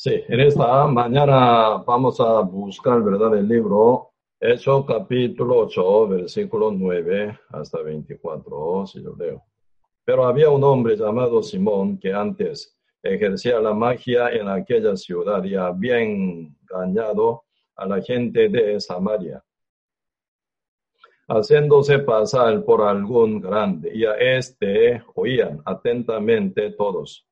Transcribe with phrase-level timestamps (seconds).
[0.00, 7.36] Sí, en esta mañana vamos a buscar, ¿verdad?, el libro Hecho capítulo 8, versículo 9
[7.48, 9.42] hasta 24, si yo leo.
[10.04, 15.56] Pero había un hombre llamado Simón que antes ejercía la magia en aquella ciudad y
[15.56, 17.42] había engañado
[17.74, 19.42] a la gente de Samaria,
[21.26, 27.27] haciéndose pasar por algún grande, y a este oían atentamente todos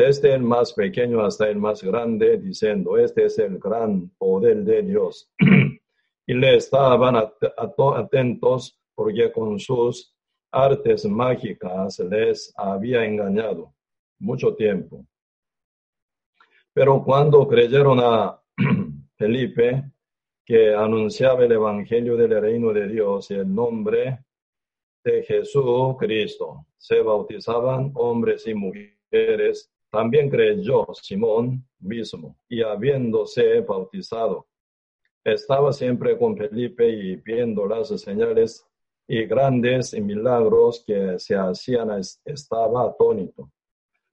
[0.00, 4.82] desde el más pequeño hasta el más grande, diciendo, este es el gran poder de
[4.82, 5.30] Dios.
[6.26, 10.16] y le estaban atentos porque con sus
[10.50, 13.74] artes mágicas les había engañado
[14.18, 15.04] mucho tiempo.
[16.72, 18.40] Pero cuando creyeron a
[19.18, 19.84] Felipe,
[20.46, 24.24] que anunciaba el Evangelio del reino de Dios y el nombre
[25.04, 34.46] de Jesucristo, se bautizaban hombres y mujeres también creyó Simón mismo y habiéndose bautizado,
[35.24, 38.66] estaba siempre con Felipe y viendo las señales
[39.06, 41.90] y grandes milagros que se hacían,
[42.24, 43.50] estaba atónito.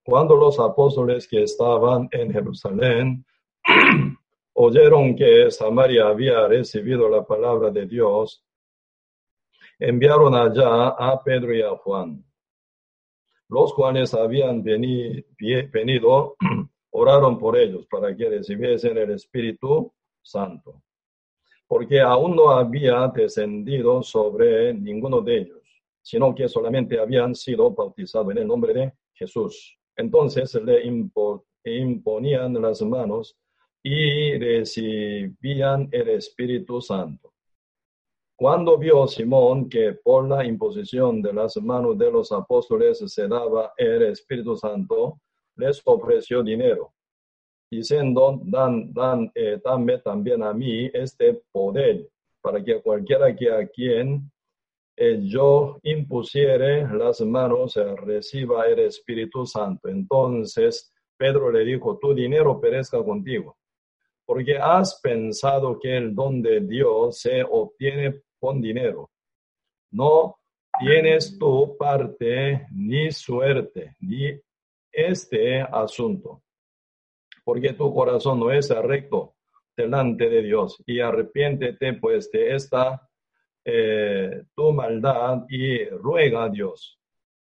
[0.03, 3.25] Cuando los apóstoles que estaban en Jerusalén
[4.53, 8.43] oyeron que Samaria había recibido la palabra de Dios,
[9.79, 12.26] enviaron allá a Pedro y a Juan
[13.49, 16.35] los cuales habían venido,
[16.91, 20.81] oraron por ellos para que recibiesen el Espíritu Santo,
[21.67, 25.61] porque aún no había descendido sobre ninguno de ellos,
[26.01, 29.77] sino que solamente habían sido bautizados en el nombre de Jesús.
[29.95, 30.83] Entonces le
[31.63, 33.37] imponían las manos
[33.83, 37.33] y recibían el Espíritu Santo.
[38.39, 43.73] Cuando vio Simón que por la imposición de las manos de los apóstoles se daba
[43.75, 45.19] el Espíritu Santo,
[45.55, 46.93] les ofreció dinero,
[47.71, 52.07] diciendo, dan, dan, eh, dame también a mí este poder,
[52.39, 54.31] para que cualquiera que a quien
[55.23, 59.89] yo impusiere las manos eh, reciba el Espíritu Santo.
[59.89, 63.57] Entonces Pedro le dijo, tu dinero perezca contigo,
[64.27, 69.09] porque has pensado que el don de Dios se obtiene con dinero.
[69.91, 70.37] No
[70.79, 74.39] tienes tu parte ni suerte, ni
[74.91, 76.43] este asunto,
[77.43, 79.35] porque tu corazón no es recto
[79.75, 83.07] delante de Dios y arrepiéntete pues de esta
[83.63, 86.97] eh, tu maldad y ruega a Dios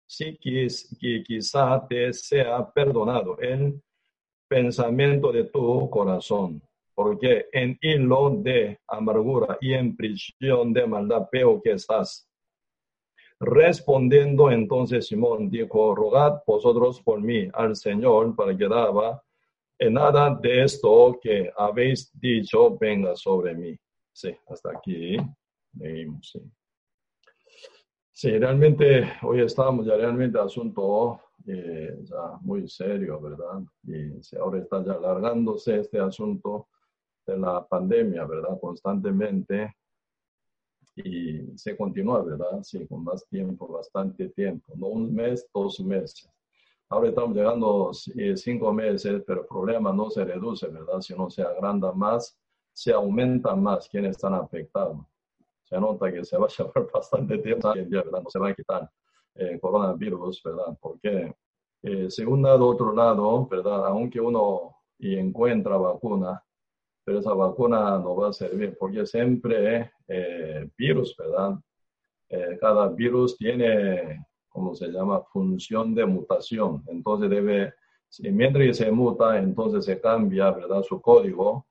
[0.09, 3.79] si quis, que quizá te sea perdonado el
[4.47, 6.61] pensamiento de tu corazón
[7.01, 12.29] porque en hilo de amargura y en prisión de maldad veo que estás.
[13.39, 19.23] Respondiendo entonces Simón dijo, rogad vosotros por mí al Señor para que daba
[19.77, 23.77] en nada de esto que habéis dicho venga sobre mí.
[24.11, 25.15] Sí, hasta aquí
[25.79, 26.37] leímos.
[28.11, 28.31] Sí.
[28.31, 33.61] realmente hoy estamos ya realmente asunto eh, ya muy serio, ¿verdad?
[33.83, 36.67] Y ahora está ya alargándose este asunto
[37.29, 38.59] de la pandemia, ¿verdad?
[38.59, 39.75] Constantemente.
[40.95, 42.61] Y se continúa, ¿verdad?
[42.63, 46.29] Sí, con más tiempo, bastante tiempo, no un mes, dos meses.
[46.89, 50.99] Ahora estamos llegando a cinco meses, pero el problema no se reduce, ¿verdad?
[51.01, 52.37] Sino se agranda más,
[52.73, 54.97] se aumenta más quienes están afectados.
[55.65, 58.23] Se nota que se va a llevar bastante tiempo, ¿verdad?
[58.23, 58.91] No se va a quitar
[59.35, 60.77] el eh, coronavirus, ¿verdad?
[60.81, 61.33] Porque,
[61.83, 63.85] eh, según lado, otro lado, ¿verdad?
[63.85, 66.43] Aunque uno y encuentra vacuna,
[67.09, 71.55] pero esa vacuna no va a servir porque siempre eh, virus, ¿verdad?
[72.29, 76.83] Eh, cada virus tiene, ¿cómo se llama?, función de mutación.
[76.85, 77.73] Entonces debe,
[78.19, 81.65] mientras se muta, entonces se cambia, ¿verdad?, su código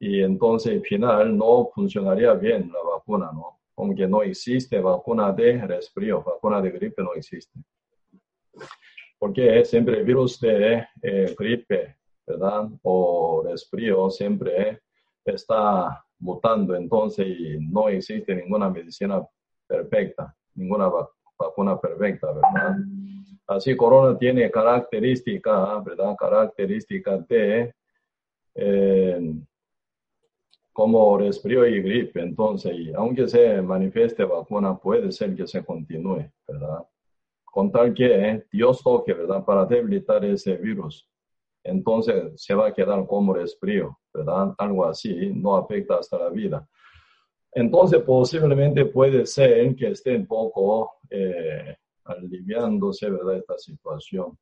[0.00, 3.60] y entonces al final no funcionaría bien la vacuna, ¿no?
[3.76, 7.56] Aunque no existe vacuna de resfrío, vacuna de gripe no existe.
[9.16, 12.68] Porque siempre virus de eh, gripe ¿verdad?
[12.82, 14.80] O resfrío siempre
[15.24, 17.26] está mutando, entonces
[17.60, 19.26] no existe ninguna medicina
[19.66, 20.90] perfecta, ninguna
[21.36, 22.76] vacuna perfecta, ¿verdad?
[23.46, 26.16] Así corona tiene característica, ¿verdad?
[26.16, 27.74] Característica de
[28.54, 29.34] eh,
[30.72, 36.30] como resfrío y gripe, entonces, y aunque se manifieste vacuna, puede ser que se continúe,
[36.48, 36.86] ¿verdad?
[37.44, 39.44] Con tal que Dios toque, ¿verdad?
[39.44, 41.06] Para debilitar ese virus
[41.64, 44.54] entonces se va a quedar como resfrío, ¿verdad?
[44.58, 46.66] Algo así, no afecta hasta la vida.
[47.52, 53.36] Entonces posiblemente puede ser que esté un poco eh, aliviándose, ¿verdad?
[53.36, 54.38] Esta situación.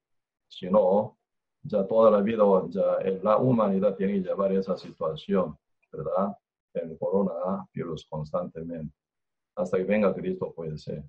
[0.49, 1.19] Si no,
[1.63, 5.57] ya toda la vida, ya la humanidad tiene que llevar esa situación,
[5.93, 6.37] ¿verdad?
[6.73, 8.95] El coronavirus constantemente.
[9.57, 11.03] Hasta que venga Cristo puede ser.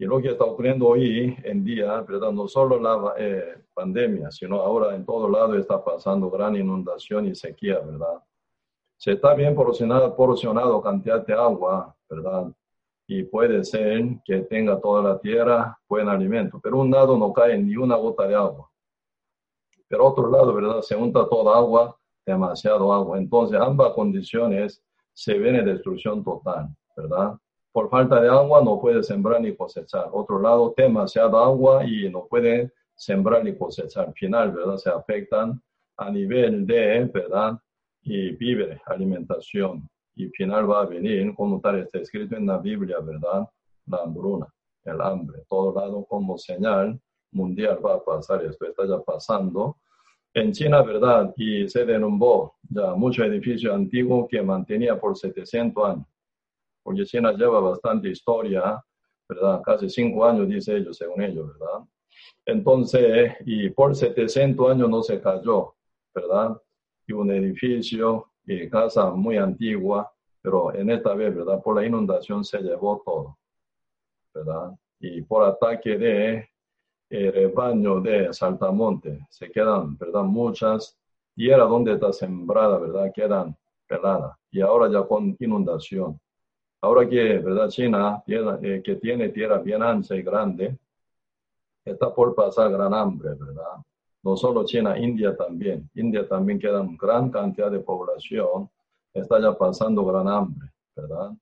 [0.00, 2.30] Y lo que está ocurriendo hoy en día, ¿verdad?
[2.30, 7.34] No solo la eh, pandemia, sino ahora en todo lado está pasando gran inundación y
[7.34, 8.22] sequía, ¿verdad?
[8.96, 12.46] Se está bien porcionado, cantidad de agua, ¿verdad?
[13.08, 17.58] Y puede ser que tenga toda la tierra buen alimento, pero un lado no cae
[17.58, 18.70] ni una gota de agua.
[19.88, 20.80] Pero otro lado, ¿verdad?
[20.82, 23.18] Se unta toda agua, demasiado agua.
[23.18, 24.80] Entonces, ambas condiciones
[25.12, 27.36] se ven en destrucción total, ¿verdad?
[27.78, 30.08] Por falta de agua no puede sembrar ni cosechar.
[30.10, 34.12] Otro lado, demasiada agua y no puede sembrar ni cosechar.
[34.14, 34.78] Final, ¿verdad?
[34.78, 35.62] Se afectan
[35.96, 37.56] a nivel de, ¿verdad?
[38.02, 39.88] Y vive, alimentación.
[40.16, 43.48] Y final va a venir, como tal está escrito en la Biblia, ¿verdad?
[43.86, 44.52] La hambruna,
[44.84, 45.44] el hambre.
[45.48, 48.44] Todo lado como señal mundial va a pasar.
[48.44, 49.76] Esto está ya pasando.
[50.34, 51.32] En China, ¿verdad?
[51.36, 56.06] Y se derrumbó ya mucho edificio antiguo que mantenía por 700 años
[56.88, 58.82] porque China lleva bastante historia,
[59.28, 59.60] ¿verdad?
[59.62, 61.84] Casi cinco años, dice ellos, según ellos, ¿verdad?
[62.46, 65.74] Entonces, y por 700 años no se cayó,
[66.14, 66.56] ¿verdad?
[67.06, 71.60] Y un edificio y casa muy antigua, pero en esta vez, ¿verdad?
[71.62, 73.36] Por la inundación se llevó todo,
[74.32, 74.74] ¿verdad?
[74.98, 76.48] Y por ataque de
[77.10, 80.22] eh, rebaño de saltamonte, se quedan, ¿verdad?
[80.22, 80.98] Muchas
[81.34, 83.12] tierras donde está sembrada, ¿verdad?
[83.14, 83.54] Quedan
[83.86, 84.38] peladas.
[84.50, 86.18] Y ahora ya con inundación.
[86.80, 87.68] Ahora que, ¿verdad?
[87.68, 90.78] China, eh, que tiene tierra bien ancha y grande,
[91.84, 93.78] está por pasar gran hambre, ¿verdad?
[94.22, 95.90] No solo China, India también.
[95.94, 98.70] India también queda una gran cantidad de población,
[99.12, 101.32] está ya pasando gran hambre, ¿verdad?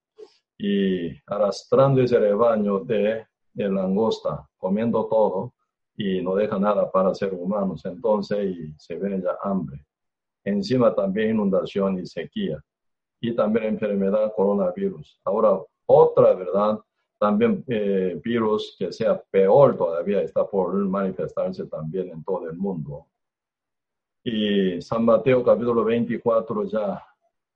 [0.57, 5.53] Y arrastrando ese rebaño de, de langosta, comiendo todo
[5.99, 7.85] y no deja nada para ser humanos.
[7.85, 9.85] Entonces, y se viene ya hambre.
[10.45, 12.63] Encima también inundación y sequía
[13.21, 15.21] y también enfermedad coronavirus.
[15.25, 16.81] Ahora, otra verdad,
[17.19, 23.07] también eh, virus que sea peor todavía está por manifestarse también en todo el mundo.
[24.23, 27.03] Y San Mateo capítulo 24 ya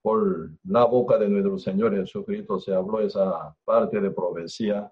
[0.03, 4.91] por la boca de nuestro Señor Jesucristo se habló esa parte de profecía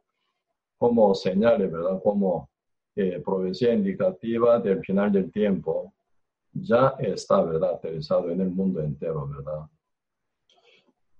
[0.76, 2.00] como señales, ¿verdad?
[2.02, 2.50] Como
[2.94, 5.94] eh, profecía indicativa del final del tiempo.
[6.52, 7.74] Ya está, ¿verdad?
[7.74, 9.66] Aterrizado en el mundo entero, ¿verdad?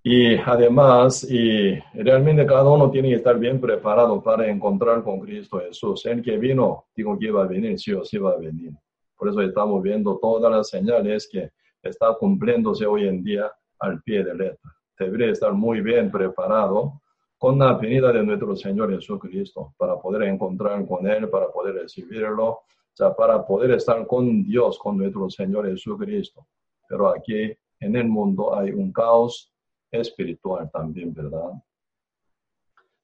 [0.02, 5.60] Y además, y realmente cada uno tiene que estar bien preparado para encontrar con Cristo
[5.60, 6.06] Jesús.
[6.06, 8.72] El que vino, digo que iba a venir, sí o sí va a venir.
[9.16, 11.50] Por eso estamos viendo todas las señales que
[11.82, 13.50] está cumpliéndose hoy en día
[13.80, 14.76] al pie de letra.
[14.98, 17.00] Debería estar muy bien preparado
[17.36, 22.48] con la venida de nuestro Señor Jesucristo para poder encontrar con Él, para poder recibirlo,
[22.48, 26.46] o sea, para poder estar con Dios, con nuestro Señor Jesucristo.
[26.88, 29.52] Pero aquí en el mundo hay un caos
[29.90, 31.52] espiritual también, ¿verdad?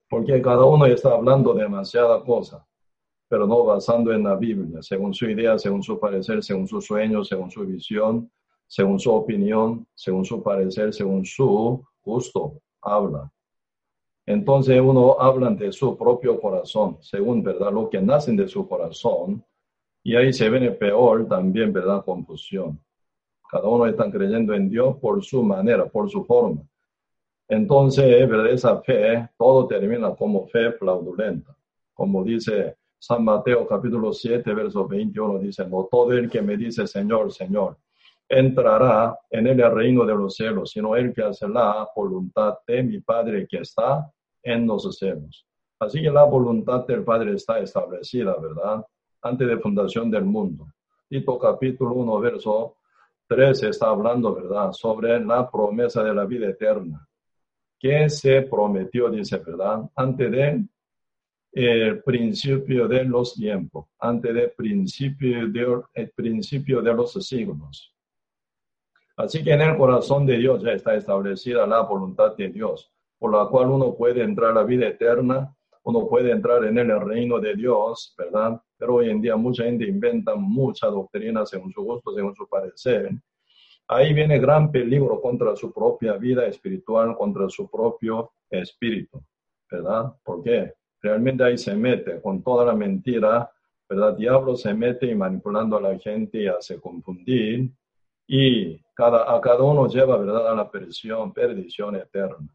[0.09, 2.65] Porque cada uno está hablando demasiada cosa,
[3.27, 7.23] pero no basando en la Biblia, según su idea, según su parecer, según su sueño,
[7.23, 8.31] según su visión,
[8.67, 13.31] según su opinión, según su parecer, según su gusto, habla.
[14.27, 17.71] Entonces uno habla de su propio corazón, según, ¿verdad?
[17.71, 19.43] Lo que nace de su corazón,
[20.03, 22.05] y ahí se viene peor también, ¿verdad?
[22.05, 22.79] Confusión.
[23.49, 26.61] Cada uno está creyendo en Dios por su manera, por su forma.
[27.47, 28.47] Entonces, ¿verdad?
[28.47, 31.55] esa fe, todo termina como fe fraudulenta.
[31.93, 36.87] Como dice San Mateo capítulo 7, verso 21, dice, no todo el que me dice
[36.87, 37.77] Señor, Señor,
[38.27, 42.99] entrará en el reino de los cielos, sino el que hace la voluntad de mi
[42.99, 44.11] Padre que está
[44.41, 45.45] en los cielos.
[45.79, 48.83] Así que la voluntad del Padre está establecida, ¿verdad?
[49.21, 50.65] Antes de fundación del mundo.
[51.07, 52.77] Tito capítulo 1, verso
[53.27, 54.71] 13 está hablando, ¿verdad?
[54.71, 57.07] Sobre la promesa de la vida eterna
[57.85, 59.87] que se prometió, dice, ¿verdad?
[59.95, 60.65] Antes de
[61.51, 67.93] el principio de los tiempos, antes del principio de, el principio de los siglos.
[69.15, 73.31] Así que en el corazón de Dios ya está establecida la voluntad de Dios, por
[73.31, 77.39] la cual uno puede entrar a la vida eterna, uno puede entrar en el reino
[77.39, 78.59] de Dios, ¿verdad?
[78.79, 83.11] Pero hoy en día mucha gente inventa mucha doctrina según su gusto, según su parecer,
[83.87, 89.23] Ahí viene gran peligro contra su propia vida espiritual, contra su propio espíritu,
[89.69, 90.13] ¿verdad?
[90.23, 93.49] Porque realmente ahí se mete con toda la mentira,
[93.87, 94.15] ¿verdad?
[94.15, 97.71] Diablo se mete y manipulando a la gente y hace confundir
[98.27, 102.47] y cada, a cada uno lleva, ¿verdad?, a la perdición, perdición eterna.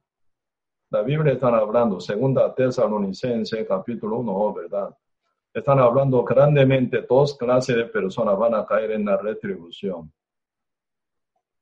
[0.90, 4.96] La Biblia está hablando, segunda Tesalonicense, capítulo 1, ¿verdad?
[5.52, 10.12] están hablando grandemente, dos clases de personas van a caer en la retribución.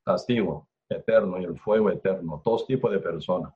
[0.08, 3.52] Castigo eterno y el fuego eterno, dos tipos de personas.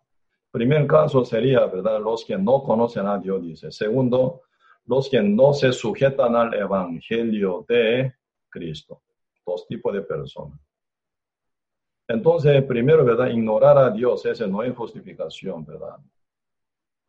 [0.51, 1.99] Primer caso sería, ¿verdad?
[1.99, 3.73] Los que no conocen a Dios, dice.
[3.73, 4.43] Segundo,
[4.85, 8.13] los que no se sujetan al evangelio de
[8.51, 9.01] Cristo.
[9.47, 10.61] Dos tipos de personas.
[12.07, 13.29] Entonces, primero, ¿verdad?
[13.29, 15.97] Ignorar a Dios, ese no es justificación, ¿verdad?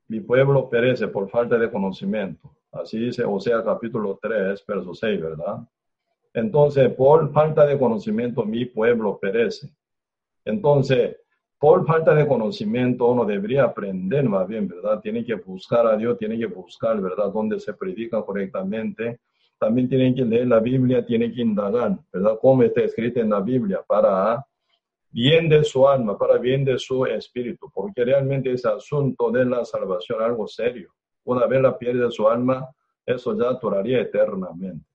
[0.07, 2.55] Mi pueblo perece por falta de conocimiento.
[2.71, 5.67] Así dice Osea capítulo 3, verso 6, ¿verdad?
[6.33, 9.69] Entonces, por falta de conocimiento, mi pueblo perece.
[10.45, 11.17] Entonces,
[11.59, 14.99] por falta de conocimiento, uno debería aprender más bien, ¿verdad?
[14.99, 19.19] Tiene que buscar a Dios, tiene que buscar, ¿verdad?, dónde se predica correctamente.
[19.57, 23.39] También tiene que leer la Biblia, tiene que indagar, ¿verdad?, cómo está escrito en la
[23.39, 24.45] Biblia para
[25.09, 29.63] bien de su alma, para bien de su espíritu, porque realmente ese asunto de la
[29.63, 30.91] salvación es algo serio.
[31.23, 32.67] Una vez la pierde su alma,
[33.05, 34.92] eso ya duraría eternamente.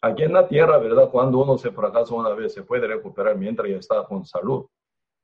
[0.00, 1.10] Aquí en la tierra, ¿verdad?
[1.10, 4.66] Cuando uno se fracasa una vez, se puede recuperar mientras está con salud,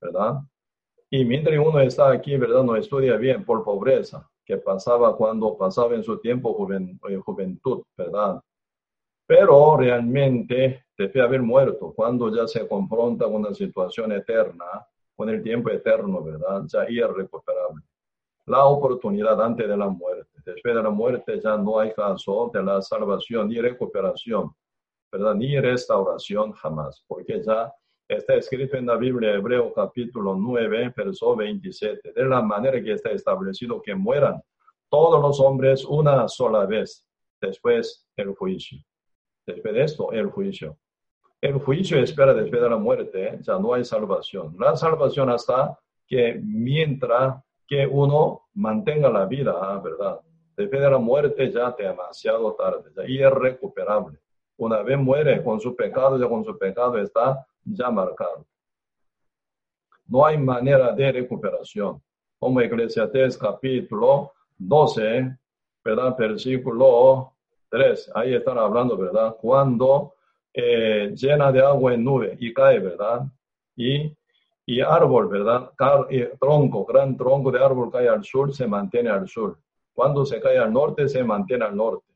[0.01, 0.41] ¿verdad?
[1.11, 2.65] Y mientras uno está aquí, ¿verdad?
[2.65, 6.69] No estudia bien por pobreza, que pasaba cuando pasaba en su tiempo
[7.09, 8.41] eh, juventud, ¿verdad?
[9.29, 14.65] Pero realmente debe haber muerto cuando ya se confronta con una situación eterna,
[15.15, 16.65] con el tiempo eterno, ¿verdad?
[16.67, 17.85] Ya irrecuperable.
[18.47, 20.41] La oportunidad antes de la muerte.
[20.45, 24.53] Después de la muerte ya no hay caso de la salvación ni recuperación
[25.15, 25.37] ¿verdad?
[25.37, 27.73] Ni restauración jamás, porque ya
[28.09, 33.13] está escrito en la Biblia, Hebreo capítulo 9, verso 27, de la manera que está
[33.13, 34.43] establecido que mueran
[34.89, 37.07] todos los hombres una sola vez,
[37.41, 38.81] después el juicio.
[39.47, 40.79] Después de esto, el juicio.
[41.41, 43.39] El juicio espera después de la muerte, ¿eh?
[43.41, 44.57] ya no hay salvación.
[44.59, 45.79] La salvación hasta
[46.09, 50.19] que mientras que uno mantenga la vida, ¿verdad?
[50.57, 54.19] Después de la muerte ya demasiado tarde, ya irrecuperable.
[54.57, 58.47] Una vez muere con su pecado, ya con su pecado está ya marcado.
[60.07, 62.01] No hay manera de recuperación.
[62.39, 65.37] Como Eclesiastes capítulo 12,
[65.85, 66.17] ¿verdad?
[66.17, 67.33] Versículo
[67.71, 68.13] 3.
[68.15, 69.37] Ahí están hablando, ¿verdad?
[69.41, 70.15] Cuando
[70.53, 73.23] eh, llena de agua en nube y cae, ¿verdad?
[73.77, 74.15] Y,
[74.67, 75.73] y árbol, ¿verdad?
[76.39, 79.59] tronco, gran tronco de árbol cae al sur, se mantiene al sur.
[79.93, 82.14] Cuando se cae al norte, se mantiene al norte.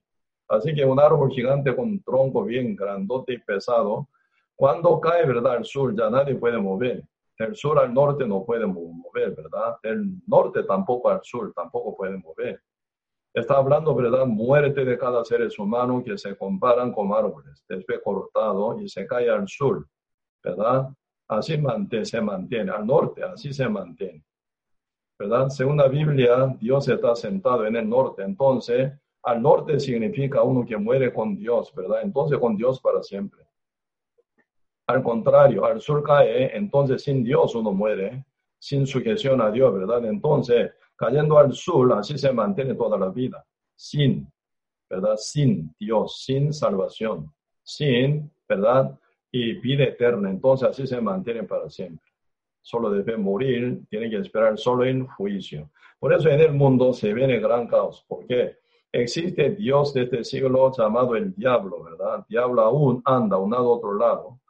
[0.49, 4.09] Así que un árbol gigante con tronco bien grandote y pesado,
[4.57, 5.57] cuando cae, ¿verdad?
[5.57, 7.05] Al sur ya nadie puede mover.
[7.39, 9.77] Del sur al norte no puede mover, ¿verdad?
[9.83, 12.61] Del norte tampoco al sur tampoco puede mover.
[13.33, 14.27] Está hablando, ¿verdad?
[14.27, 17.63] Muerte de cada ser humano que se comparan con árboles.
[17.69, 19.87] Después cortado y se cae al sur,
[20.43, 20.89] ¿verdad?
[21.29, 21.61] Así
[22.03, 24.25] se mantiene, al norte, así se mantiene.
[25.19, 25.51] ¿Verdad?
[25.51, 28.23] Según la Biblia, Dios está sentado en el norte.
[28.23, 32.03] Entonces, al norte significa uno que muere con Dios, ¿verdad?
[32.03, 33.45] Entonces con Dios para siempre.
[34.87, 38.25] Al contrario, al sur cae, entonces sin Dios uno muere,
[38.59, 40.05] sin sujeción a Dios, ¿verdad?
[40.07, 43.45] Entonces, cayendo al sur, así se mantiene toda la vida,
[43.77, 44.31] sin,
[44.89, 45.17] ¿verdad?
[45.17, 47.33] Sin Dios, sin salvación,
[47.63, 48.99] sin, ¿verdad?
[49.31, 52.11] Y vida eterna, entonces así se mantiene para siempre.
[52.63, 55.71] Solo debe morir, tiene que esperar solo en juicio.
[55.99, 58.05] Por eso en el mundo se viene gran caos.
[58.09, 58.59] ¿Por qué?
[58.93, 62.25] Existe Dios de este siglo llamado el diablo, ¿verdad?
[62.27, 64.41] Diablo aún anda a un lado otro lado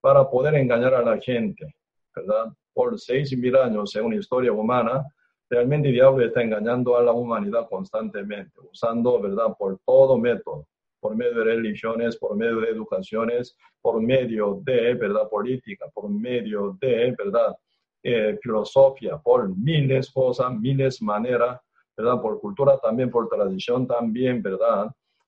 [0.00, 1.74] para poder engañar a la gente,
[2.14, 2.52] ¿verdad?
[2.72, 5.04] Por seis mil años, según historia humana,
[5.50, 9.56] realmente el diablo está engañando a la humanidad constantemente, usando, ¿verdad?
[9.58, 10.68] Por todo método,
[11.00, 15.28] por medio de religiones, por medio de educaciones, por medio de, ¿verdad?
[15.28, 17.56] Política, por medio de, ¿verdad?
[18.00, 21.60] Eh, filosofía, por miles cosas, miles maneras
[21.98, 22.22] ¿verdad?
[22.22, 24.86] Por cultura también, por tradición también, ¿verdad?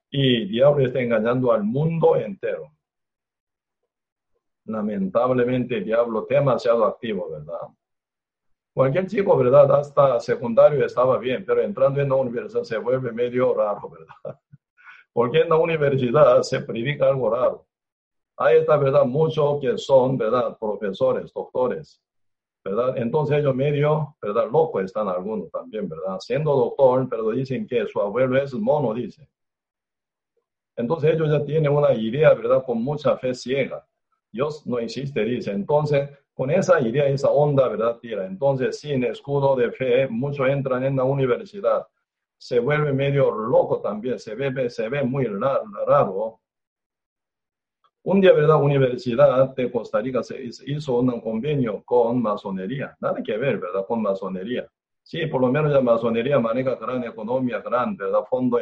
[0.09, 2.71] Y diablo está engañando al mundo entero.
[4.67, 7.69] Lamentablemente el diablo demasiado activo, ¿verdad?
[8.73, 9.71] Cualquier chico, ¿verdad?
[9.73, 14.39] Hasta secundario estaba bien, pero entrando en la universidad se vuelve medio raro, ¿verdad?
[15.13, 17.67] Porque en la universidad se predica algo raro.
[18.37, 19.05] Hay esta, ¿verdad?
[19.05, 20.57] Muchos que son, ¿verdad?
[20.57, 22.01] Profesores, doctores,
[22.65, 24.51] Entonces ellos medio, ¿verdad?
[24.51, 26.19] Loco están algunos también, ¿verdad?
[26.21, 29.27] Siendo doctor, pero dicen que su abuelo es mono, dice.
[30.77, 32.63] Entonces ellos ya tienen una idea, ¿verdad?
[32.65, 33.87] Con mucha fe ciega.
[34.31, 35.51] Dios no existe, dice.
[35.53, 37.99] Entonces, con esa idea, esa onda, ¿verdad?
[37.99, 38.27] Tira.
[38.27, 41.87] Entonces, sin escudo de fe, muchos entran en la universidad.
[42.39, 46.41] Se vuelve medio loco también, se ve, se ve muy raro,
[48.03, 48.63] un día, ¿verdad?
[48.63, 52.97] Universidad de Costa Rica se hizo un convenio con masonería.
[53.01, 53.85] Nada que ver, ¿verdad?
[53.87, 54.67] Con masonería.
[55.03, 58.21] Sí, por lo menos la masonería maneja gran economía, gran ¿verdad?
[58.29, 58.59] fondo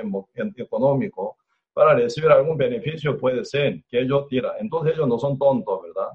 [0.57, 1.37] económico.
[1.73, 4.53] Para recibir algún beneficio puede ser que ellos tiran.
[4.59, 6.09] Entonces ellos no son tontos, ¿verdad?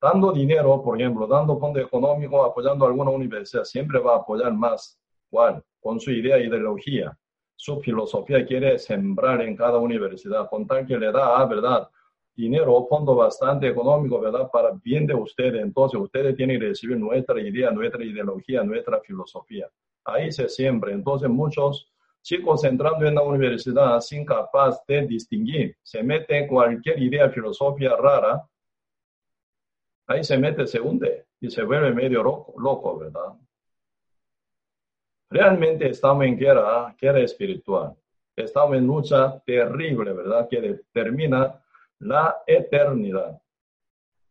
[0.00, 4.52] Dando dinero, por ejemplo, dando fondo económico, apoyando a alguna universidad, siempre va a apoyar
[4.54, 4.98] más.
[5.30, 5.62] ¿Cuál?
[5.80, 7.16] Con su idea, ideología.
[7.56, 11.88] Su filosofía quiere sembrar en cada universidad, con tal que le da, ¿verdad?
[12.34, 14.50] Dinero, fondo bastante económico, ¿verdad?
[14.50, 15.62] Para bien de ustedes.
[15.62, 19.68] Entonces, ustedes tienen que recibir nuestra idea, nuestra ideología, nuestra filosofía.
[20.04, 20.92] Ahí se siembra.
[20.92, 21.90] Entonces, muchos
[22.22, 28.42] chicos entrando en la universidad sin capaz de distinguir, se mete cualquier idea, filosofía rara,
[30.06, 33.34] ahí se mete, se hunde y se vuelve medio loco, loco ¿verdad?
[35.28, 37.94] Realmente estamos en guerra, guerra espiritual.
[38.36, 40.48] Estamos en lucha terrible, ¿verdad?
[40.48, 41.60] Que determina
[41.98, 43.40] la eternidad.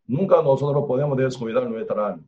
[0.06, 2.24] Nunca nosotros podemos descuidar nuestra alma.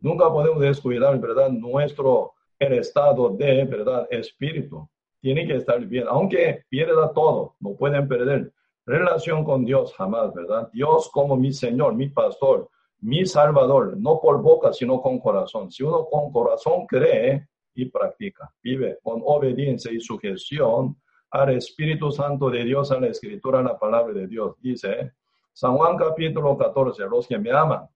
[0.00, 1.50] Nunca podemos descuidar, ¿verdad?
[1.50, 4.06] Nuestro el estado de, ¿verdad?
[4.10, 4.88] Espíritu.
[5.20, 6.04] Tiene que estar bien.
[6.08, 8.52] Aunque pierda todo, no pueden perder
[8.86, 10.70] relación con Dios jamás, ¿verdad?
[10.72, 12.68] Dios como mi Señor, mi pastor,
[13.00, 15.70] mi Salvador, no por boca, sino con corazón.
[15.70, 20.96] Si uno con corazón cree y practica, vive con obediencia y sujeción,
[21.30, 24.56] al Espíritu Santo de Dios, a la Escritura, a la palabra de Dios.
[24.60, 25.12] Dice
[25.52, 27.88] San Juan capítulo 14, los que me aman,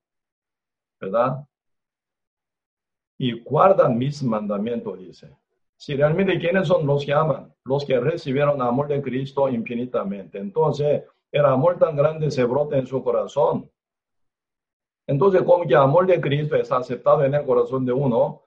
[1.00, 1.45] ¿verdad?
[3.19, 5.37] Y guardan mis mandamientos, dice.
[5.76, 10.38] Si realmente quiénes son los que aman, los que recibieron amor de Cristo infinitamente.
[10.38, 13.71] Entonces, el amor tan grande se brota en su corazón.
[15.07, 18.43] Entonces, como que amor de Cristo es aceptado en el corazón de uno,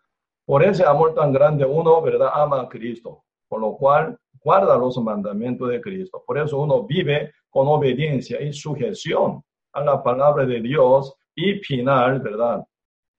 [0.46, 2.30] por ese amor tan grande uno, ¿verdad?
[2.34, 3.24] Ama a Cristo.
[3.48, 6.24] Por lo cual, guarda los mandamientos de Cristo.
[6.26, 12.22] Por eso uno vive con obediencia y sujeción a la palabra de Dios y final,
[12.22, 12.66] ¿verdad?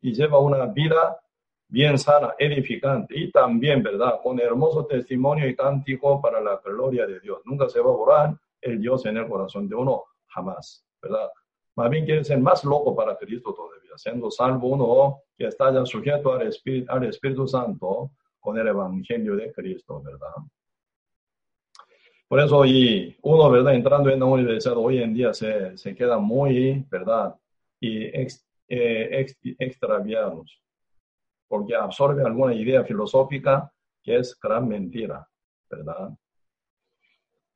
[0.00, 1.20] Y lleva una vida
[1.68, 4.20] bien sana, edificante y también, ¿verdad?
[4.22, 7.42] Con hermoso testimonio y cántico para la gloria de Dios.
[7.44, 11.28] Nunca se va a borrar el Dios en el corazón de uno, jamás, ¿verdad?
[11.76, 15.84] Más bien quiere ser más loco para Cristo todavía, siendo salvo uno que está ya
[15.84, 20.32] sujeto al Espíritu, al Espíritu Santo con el Evangelio de Cristo, ¿verdad?
[22.28, 23.74] Por eso, y uno, ¿verdad?
[23.74, 27.34] Entrando en la universidad hoy en día se, se queda muy, ¿verdad?
[27.80, 29.26] Y ex, eh,
[29.58, 30.60] extraviados,
[31.48, 35.26] porque absorbe alguna idea filosófica que es gran mentira,
[35.70, 36.10] ¿verdad?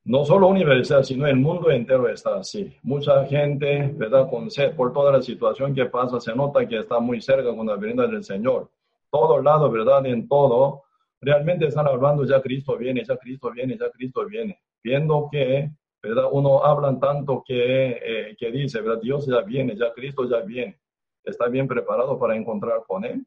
[0.05, 2.75] No solo universidad, sino el mundo entero está así.
[2.81, 4.27] Mucha gente, ¿verdad?
[4.29, 7.75] Con, por toda la situación que pasa, se nota que está muy cerca con la
[7.75, 8.69] venida del Señor.
[9.09, 10.05] Todo lado, ¿verdad?
[10.07, 10.82] En todo,
[11.23, 16.25] realmente están hablando, ya Cristo viene, ya Cristo viene, ya Cristo viene, viendo que, ¿verdad?
[16.31, 18.81] Uno hablan tanto que, eh, que dice.
[19.01, 20.79] Dios ya viene, ya Cristo ya viene.
[21.23, 23.25] ¿Está bien preparado para encontrar con Él?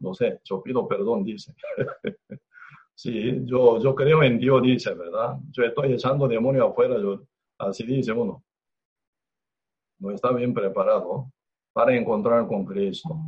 [0.00, 1.54] No sé, yo pido perdón, dice.
[2.94, 5.36] sí, yo, yo creo en Dios, dice, ¿verdad?
[5.50, 7.22] Yo estoy echando demonio afuera, yo,
[7.58, 8.42] así dice uno.
[9.98, 11.30] No está bien preparado
[11.72, 13.18] para encontrar con Cristo.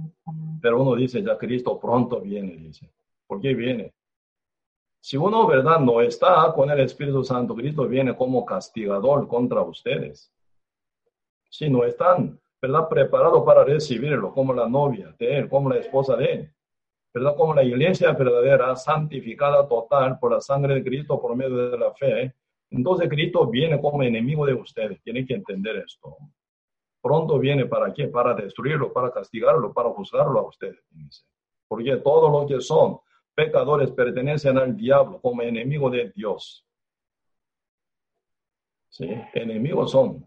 [0.60, 2.90] Pero uno dice, ya Cristo pronto viene, dice.
[3.32, 3.94] ¿Por qué viene?
[5.00, 10.30] Si uno, ¿verdad?, no está con el Espíritu Santo, Cristo viene como castigador contra ustedes.
[11.48, 16.14] Si no están, ¿verdad?, preparados para recibirlo como la novia de Él, como la esposa
[16.14, 16.54] de Él.
[17.14, 17.34] ¿Verdad?
[17.34, 21.94] Como la iglesia verdadera, santificada total por la sangre de Cristo por medio de la
[21.94, 22.34] fe.
[22.68, 25.02] Entonces Cristo viene como enemigo de ustedes.
[25.02, 26.18] Tienen que entender esto.
[27.00, 28.08] Pronto viene para qué?
[28.08, 30.84] Para destruirlo, para castigarlo, para juzgarlo a ustedes.
[31.66, 33.00] Porque todos los que son
[33.34, 36.66] pecadores pertenecen al diablo como enemigo de Dios.
[38.88, 39.08] ¿Sí?
[39.34, 40.24] Enemigos son.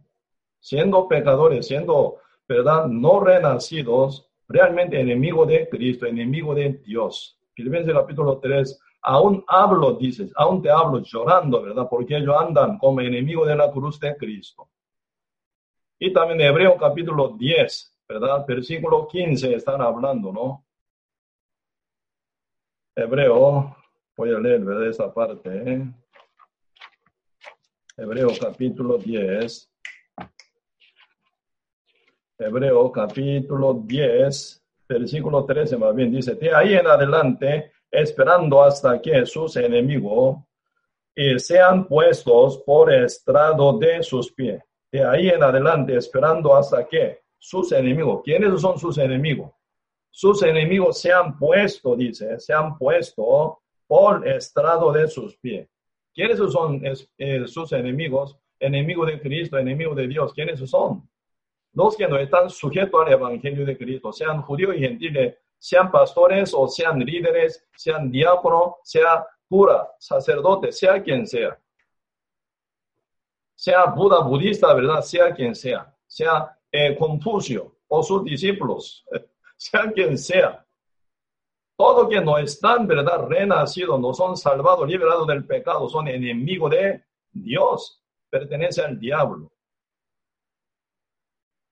[0.60, 2.88] Siendo pecadores, siendo, ¿verdad?
[2.88, 7.40] No renacidos, realmente enemigo de Cristo, enemigo de Dios.
[7.54, 11.88] Filipenses capítulo 3, aún hablo, dices, aún te hablo llorando, ¿verdad?
[11.90, 14.68] Porque ellos andan como enemigo de la cruz de Cristo.
[16.00, 18.46] Y también Hebreo capítulo 10, ¿verdad?
[18.48, 20.65] Versículo 15 están hablando, ¿no?
[22.98, 23.76] Hebreo,
[24.16, 24.88] voy a leer ¿verdad?
[24.88, 25.50] esa parte.
[25.54, 25.86] ¿eh?
[27.98, 29.70] Hebreo capítulo 10.
[32.40, 39.26] Hebreo capítulo 10, versículo 13 más bien dice, de ahí en adelante, esperando hasta que
[39.26, 40.38] sus enemigos
[41.16, 44.64] eh, sean puestos por estrado de sus pies.
[44.90, 49.52] De ahí en adelante, esperando hasta que sus enemigos, ¿quiénes son sus enemigos?
[50.18, 55.68] Sus enemigos se han puesto, dice, se han puesto por estrado de sus pies.
[56.14, 56.82] ¿Quiénes son
[57.18, 58.38] eh, sus enemigos?
[58.58, 60.34] Enemigos de Cristo, enemigos de Dios.
[60.34, 61.06] ¿Quiénes son?
[61.74, 66.54] Los que no están sujetos al Evangelio de Cristo, sean judíos y gentiles, sean pastores
[66.54, 71.60] o sean líderes, sean diácono, sea cura, sacerdote, sea quien sea.
[73.54, 75.02] Sea Buda budista, ¿verdad?
[75.02, 75.94] Sea quien sea.
[76.08, 79.04] Sea eh, Confucio o sus discípulos,
[79.58, 80.66] sea quien sea.
[81.78, 83.28] Todo que no están, ¿verdad?
[83.28, 89.52] Renacidos, no son salvados, liberados del pecado, son enemigos de Dios, pertenece al diablo.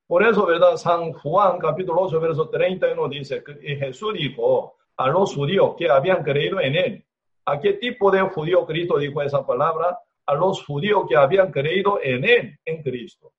[0.05, 0.75] Por eso, ¿verdad?
[0.75, 6.21] San Juan capítulo 8, verso 31 dice que Jesús dijo a los judíos que habían
[6.23, 7.05] creído en él.
[7.45, 9.97] ¿A qué tipo de judío Cristo dijo esa palabra?
[10.25, 13.33] A los judíos que habían creído en él, en Cristo.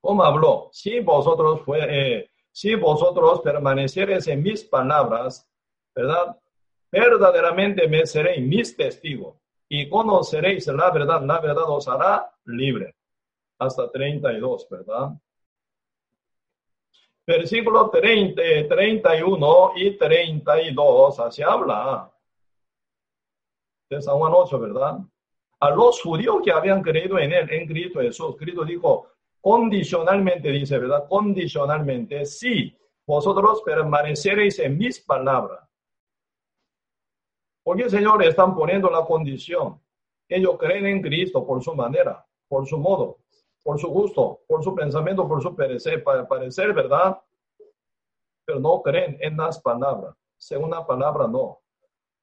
[0.00, 0.70] ¿Cómo habló?
[0.72, 5.48] Si vosotros, fue, eh, si vosotros permaneceréis en mis palabras,
[5.94, 6.36] ¿verdad?
[6.90, 9.36] Verdaderamente me seréis mis testigos
[9.68, 12.96] y conoceréis la verdad, la verdad os hará libre
[13.58, 15.10] hasta 32, ¿verdad?
[17.26, 22.10] Versículo 30, 31 y 32, así habla
[23.88, 24.98] de San Juan 8, ¿verdad?
[25.60, 29.08] A los judíos que habían creído en él, en Cristo Jesús, Cristo dijo,
[29.40, 31.06] condicionalmente, dice, ¿verdad?
[31.08, 32.76] Condicionalmente, si
[33.06, 35.68] vosotros permaneceréis en mis palabras.
[37.62, 39.80] Porque, Señor, están poniendo la condición.
[40.28, 43.20] Ellos creen en Cristo por su manera, por su modo
[43.62, 47.20] por su gusto, por su pensamiento, por su parecer, parecer, ¿verdad?
[48.44, 50.14] Pero no creen en las palabras.
[50.36, 51.60] Segunda palabra, no.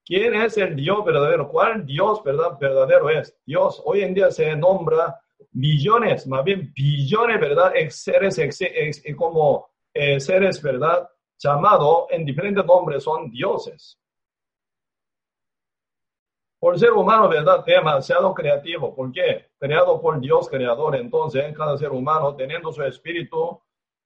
[0.04, 1.50] ¿Quién es el Dios verdadero?
[1.50, 3.38] ¿Cuál Dios verdad, verdadero es?
[3.46, 5.20] Dios hoy en día se nombra
[5.52, 7.74] billones, más bien billones, ¿verdad?
[7.90, 8.40] Seres
[9.16, 11.10] como eh, seres, ¿verdad?
[11.40, 14.00] Llamado en diferentes nombres son dioses.
[16.60, 17.64] Por ser humano, ¿verdad?
[17.66, 18.96] Demasiado creativo.
[18.96, 19.48] ¿Por qué?
[19.60, 20.96] Creado por Dios creador.
[20.96, 23.62] Entonces, cada ser humano, teniendo su espíritu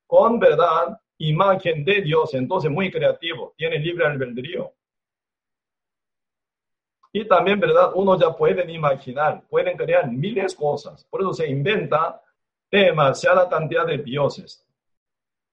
[0.06, 4.74] con verdad, imagen de Dios, entonces muy creativo, tiene libre albedrío.
[7.13, 7.91] Y también, ¿verdad?
[7.95, 11.04] Uno ya pueden imaginar, pueden crear miles de cosas.
[11.06, 12.21] Por eso se inventa
[12.71, 14.65] demasiada cantidad de dioses.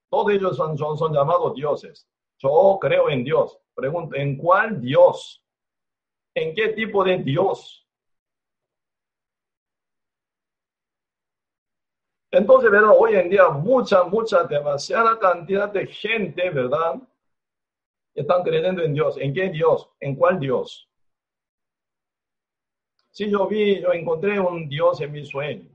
[0.09, 2.07] Todos ellos son, son, llamados dioses.
[2.37, 3.59] Yo creo en Dios.
[3.75, 5.43] Pregunto, ¿en cuál Dios?
[6.33, 7.85] ¿En qué tipo de Dios?
[12.31, 12.95] Entonces, ¿verdad?
[12.97, 16.95] Hoy en día mucha, mucha, demasiada cantidad de gente, ¿verdad?
[18.13, 19.17] Están creyendo en Dios.
[19.17, 19.89] ¿En qué Dios?
[19.99, 20.88] ¿En cuál Dios?
[23.19, 25.69] Si yo vi, yo encontré un Dios en mi sueño.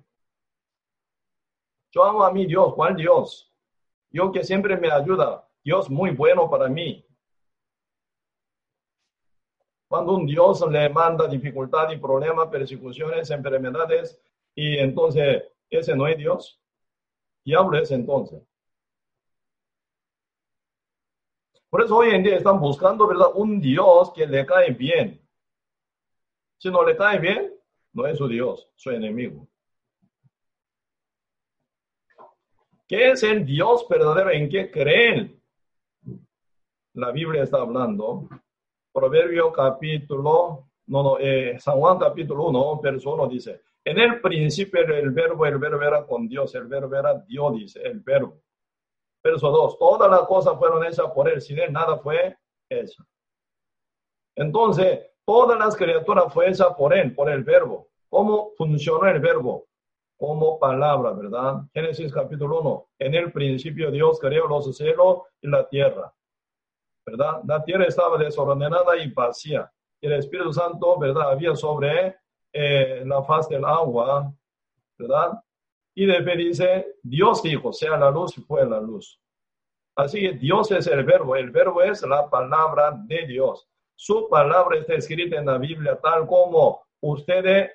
[1.92, 2.72] Yo amo a mi Dios.
[2.72, 3.52] ¿Cuál Dios?
[4.08, 5.46] Dios que siempre me ayuda.
[5.62, 7.04] Dios muy bueno para mí.
[9.86, 14.18] Cuando un Dios le manda dificultad y problemas, persecuciones, enfermedades,
[14.54, 16.58] y entonces ese no es Dios.
[17.44, 18.42] Diablo es entonces.
[21.68, 23.32] Por eso hoy en día están buscando, ¿verdad?
[23.34, 25.23] Un Dios que le cae bien.
[26.58, 27.54] Si no le cae bien,
[27.92, 29.46] no es su Dios, su enemigo.
[32.86, 35.40] ¿Qué es el Dios verdadero en qué creen?
[36.94, 38.28] La Biblia está hablando
[38.94, 44.82] Proverbio capítulo, no, no, eh, San Juan capítulo 1, verso 1 dice, en el principio
[44.82, 48.40] el verbo, el verbo era con Dios, el verbo era Dios, dice, el verbo.
[49.20, 52.38] Verso 2, todas las cosas fueron hechas por él, sin él nada fue
[52.68, 53.04] hecho.
[54.36, 57.88] Entonces, todas las criaturas fue hecha por él, por el verbo.
[58.08, 59.66] ¿Cómo funcionó el verbo?
[60.16, 61.62] Como palabra, ¿verdad?
[61.72, 66.14] Génesis capítulo 1, en el principio Dios creó los cielos y la tierra.
[67.06, 67.42] ¿verdad?
[67.46, 69.70] La tierra estaba desordenada y vacía.
[70.00, 71.30] Y el Espíritu Santo, ¿verdad?
[71.30, 72.16] Había sobre
[72.52, 74.32] eh, la faz del agua,
[74.98, 75.42] ¿verdad?
[75.94, 79.20] Y después dice, Dios dijo, sea la luz y fue la luz.
[79.96, 83.68] Así que Dios es el verbo, el verbo es la palabra de Dios.
[83.94, 87.70] Su palabra está escrita en la Biblia tal como ustedes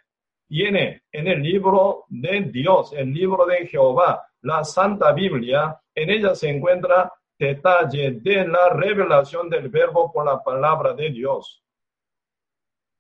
[0.48, 5.80] tiene en el libro de Dios, el libro de Jehová, la Santa Biblia.
[5.94, 11.64] En ella se encuentra detalle de la revelación del verbo por la palabra de Dios.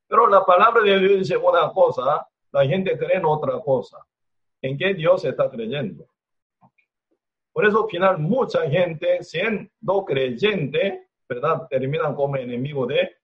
[0.07, 3.97] Pero la palabra de Dios dice una cosa, la gente cree en otra cosa.
[4.61, 6.07] ¿En qué Dios está creyendo?
[7.51, 11.67] Por eso, al final, mucha gente, siendo creyente, ¿verdad?
[11.69, 13.15] Terminan como enemigo de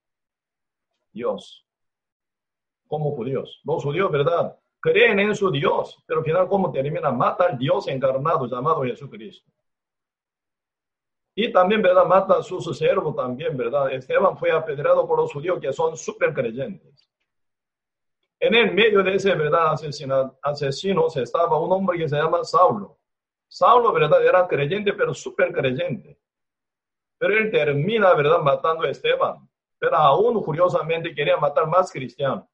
[1.12, 1.65] Dios.
[2.88, 3.60] Como judíos.
[3.63, 4.58] Los judíos, ¿verdad?
[4.80, 7.18] Creen en su Dios, pero al final, ¿cómo terminan?
[7.18, 9.52] Mata al Dios encarnado llamado Jesucristo.
[11.34, 12.06] Y también, ¿verdad?
[12.06, 13.91] Mata a su siervo también, ¿verdad?
[13.91, 17.10] Esteban fue apedreado por los judíos que son súper creyentes.
[18.39, 19.74] En el medio de ese, ¿verdad?
[20.44, 23.00] Asesinos estaba un hombre que se llama Saulo.
[23.48, 24.24] Saulo, ¿verdad?
[24.24, 26.20] Era creyente, pero súper creyente.
[27.17, 29.49] Pero él termina, ¿verdad?, matando a Esteban.
[29.78, 32.45] Pero aún curiosamente quería matar más cristianos.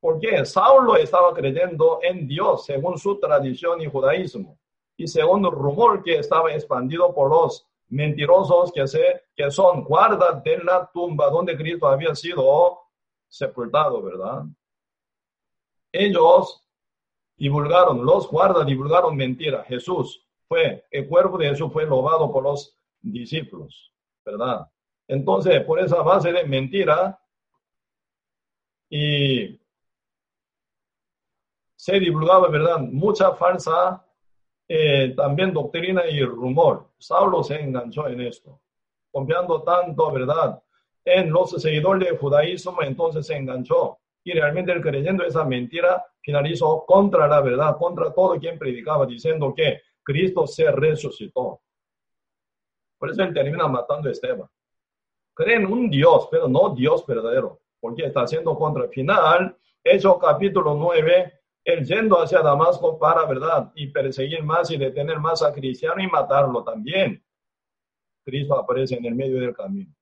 [0.00, 4.58] Porque Saulo estaba creyendo en Dios según su tradición y judaísmo.
[4.96, 10.42] Y según el rumor que estaba expandido por los mentirosos que, se, que son guardas
[10.42, 12.80] de la tumba donde Cristo había sido
[13.28, 14.44] sepultado, ¿verdad?
[15.92, 16.64] Ellos
[17.36, 19.64] divulgaron, los guardas divulgaron mentira.
[19.64, 23.92] Jesús fue, el cuerpo de Jesús fue robado por los discípulos,
[24.24, 24.66] ¿verdad?
[25.08, 27.18] Entonces, por esa base de mentira
[28.88, 29.60] y
[31.76, 32.78] se divulgaba, ¿verdad?
[32.80, 34.04] Mucha falsa
[34.68, 36.90] eh, también doctrina y rumor.
[36.98, 38.60] Saulo se enganchó en esto,
[39.10, 40.62] confiando tanto, ¿verdad?
[41.04, 43.98] En los seguidores del judaísmo, entonces se enganchó.
[44.22, 49.80] Y realmente creyendo esa mentira finalizó contra la verdad, contra todo quien predicaba, diciendo que
[50.02, 51.62] Cristo se resucitó.
[53.00, 54.46] Por eso él termina matando a Esteban.
[55.34, 59.56] Creen un Dios, pero no Dios verdadero, porque está haciendo contra el final.
[59.82, 61.32] Hechos capítulo 9,
[61.64, 63.72] él yendo hacia Damasco para, ¿verdad?
[63.74, 67.24] Y perseguir más y detener más a Cristiano y matarlo también.
[68.22, 69.94] Cristo aparece en el medio del camino.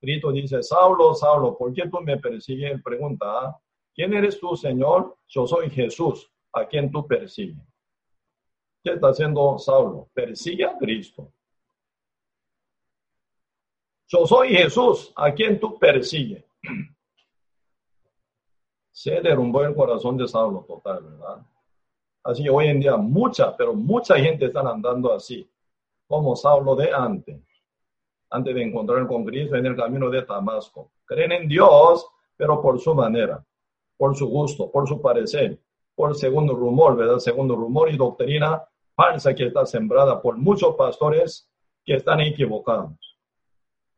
[0.00, 2.72] Cristo dice, Saulo, Saulo, ¿por qué tú me persigues?
[2.72, 3.56] Él pregunta,
[3.94, 5.16] ¿quién eres tú, Señor?
[5.28, 7.64] Yo soy Jesús, a quien tú persigues.
[8.82, 10.08] ¿Qué está haciendo Saulo?
[10.12, 11.32] Persigue a Cristo.
[14.10, 16.42] Yo soy Jesús, a quien tú persigues.
[18.90, 21.46] Se derrumbó el corazón de Saulo total, ¿verdad?
[22.24, 25.48] Así hoy en día mucha, pero mucha gente está andando así,
[26.06, 27.38] como Saulo de antes,
[28.30, 30.90] antes de encontrar con Cristo en el camino de Damasco.
[31.04, 33.44] Creen en Dios, pero por su manera,
[33.98, 35.60] por su gusto, por su parecer,
[35.94, 37.18] por segundo rumor, ¿verdad?
[37.18, 38.62] Segundo rumor y doctrina
[38.96, 41.46] falsa que está sembrada por muchos pastores
[41.84, 43.07] que están equivocados.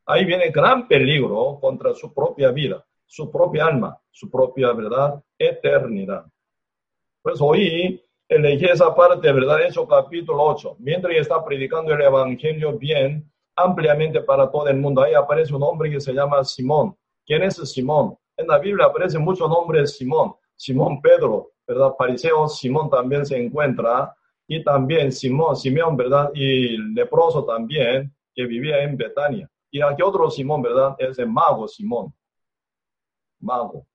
[0.06, 6.24] Ahí viene gran peligro contra su propia vida, su propia alma, su propia verdad, eternidad.
[7.22, 9.62] Pues hoy elegí esa parte, ¿verdad?
[9.62, 10.76] Eso capítulo 8.
[10.78, 15.90] Mientras está predicando el evangelio bien, ampliamente para todo el mundo, ahí aparece un hombre
[15.90, 16.96] que se llama Simón.
[17.26, 18.16] ¿Quién es Simón?
[18.36, 20.34] En la Biblia aparecen muchos nombres Simón.
[20.56, 21.92] Simón Pedro, ¿verdad?
[21.96, 24.14] Fariseo Simón también se encuentra
[24.46, 26.30] y también Simón, Simeón, ¿verdad?
[26.34, 29.48] Y leproso también, que vivía en Betania.
[29.70, 30.96] Y aquí otro Simón, ¿verdad?
[30.98, 32.12] Es el mago Simón.
[33.40, 33.86] Mago.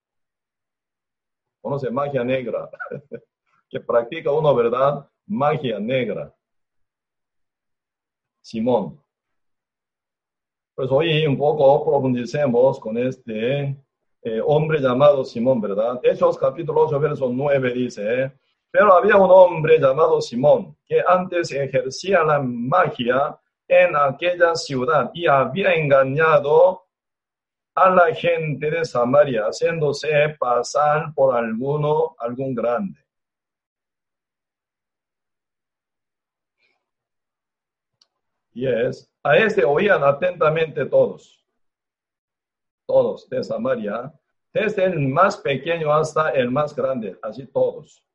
[1.61, 2.69] Conoce magia negra.
[3.69, 5.09] que practica uno, ¿verdad?
[5.25, 6.33] Magia negra.
[8.41, 9.01] Simón.
[10.75, 13.75] Pues hoy un poco profundicemos con este
[14.21, 15.99] eh, hombre llamado Simón, ¿verdad?
[16.03, 18.31] Hechos capítulo 8, verso 9 dice.
[18.71, 25.27] Pero había un hombre llamado Simón que antes ejercía la magia en aquella ciudad y
[25.27, 26.83] había engañado
[27.73, 32.99] a la gente de Samaria, haciéndose pasar por alguno, algún grande.
[38.53, 41.43] Y es, a este oían atentamente todos,
[42.85, 44.13] todos de Samaria,
[44.53, 48.05] desde el más pequeño hasta el más grande, así todos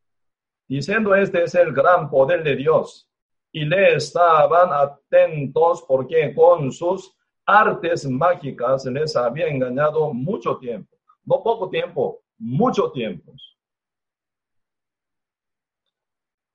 [0.70, 3.09] diciendo este es el gran poder de Dios.
[3.52, 10.96] Y le estaban atentos porque con sus artes mágicas les había engañado mucho tiempo.
[11.24, 13.32] No poco tiempo, mucho tiempo.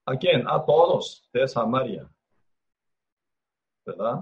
[0.05, 0.47] ¿A quién?
[0.47, 2.09] A todos de Samaria.
[3.85, 4.21] ¿Verdad?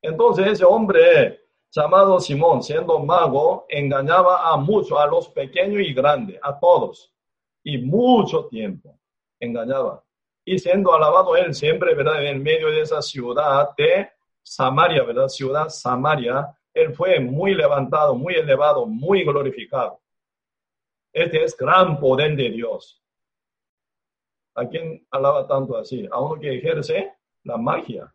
[0.00, 6.38] Entonces ese hombre llamado Simón, siendo mago, engañaba a muchos, a los pequeños y grandes,
[6.42, 7.12] a todos
[7.64, 8.96] y mucho tiempo
[9.40, 10.03] engañaba.
[10.44, 12.24] Y siendo alabado él siempre, ¿verdad?
[12.26, 14.10] En medio de esa ciudad de
[14.42, 15.28] Samaria, ¿verdad?
[15.28, 20.00] Ciudad Samaria, él fue muy levantado, muy elevado, muy glorificado.
[21.12, 23.00] Este es gran poder de Dios.
[24.54, 26.06] ¿A quién alaba tanto así?
[26.10, 27.12] A uno que ejerce
[27.44, 28.12] la magia.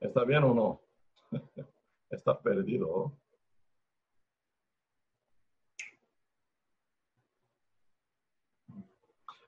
[0.00, 0.80] ¿Está bien o no?
[2.10, 3.17] Está perdido.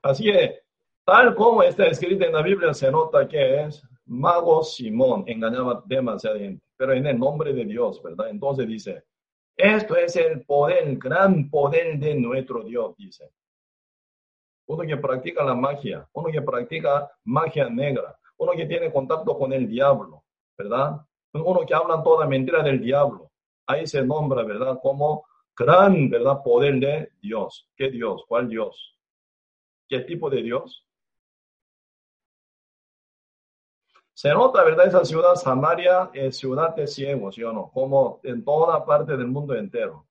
[0.01, 0.61] Así que,
[1.05, 6.37] tal como está escrito en la Biblia, se nota que es mago Simón, engañaba demasiada
[6.37, 8.29] gente, pero en el nombre de Dios, ¿verdad?
[8.29, 9.03] Entonces dice,
[9.55, 13.29] esto es el poder, el gran poder de nuestro Dios, dice.
[14.67, 19.53] Uno que practica la magia, uno que practica magia negra, uno que tiene contacto con
[19.53, 20.23] el diablo,
[20.57, 21.01] ¿verdad?
[21.33, 23.29] Uno que habla toda mentira del diablo.
[23.67, 24.79] Ahí se nombra, ¿verdad?
[24.81, 26.41] Como gran, ¿verdad?
[26.43, 27.69] Poder de Dios.
[27.75, 28.23] ¿Qué Dios?
[28.27, 28.97] ¿Cuál Dios?
[29.91, 30.87] ¿Qué tipo de Dios?
[34.13, 34.87] Se nota, ¿verdad?
[34.87, 37.69] Esa ciudad, Samaria, es ciudad de ciegos, ¿sí o no?
[37.73, 40.07] Como en toda parte del mundo entero.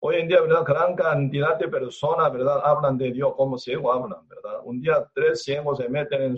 [0.00, 0.64] Hoy en día, ¿verdad?
[0.64, 2.62] Gran cantidad de personas, ¿verdad?
[2.64, 4.62] Hablan de Dios como ciegos hablan, ¿verdad?
[4.64, 6.36] Un día tres ciegos se meten en,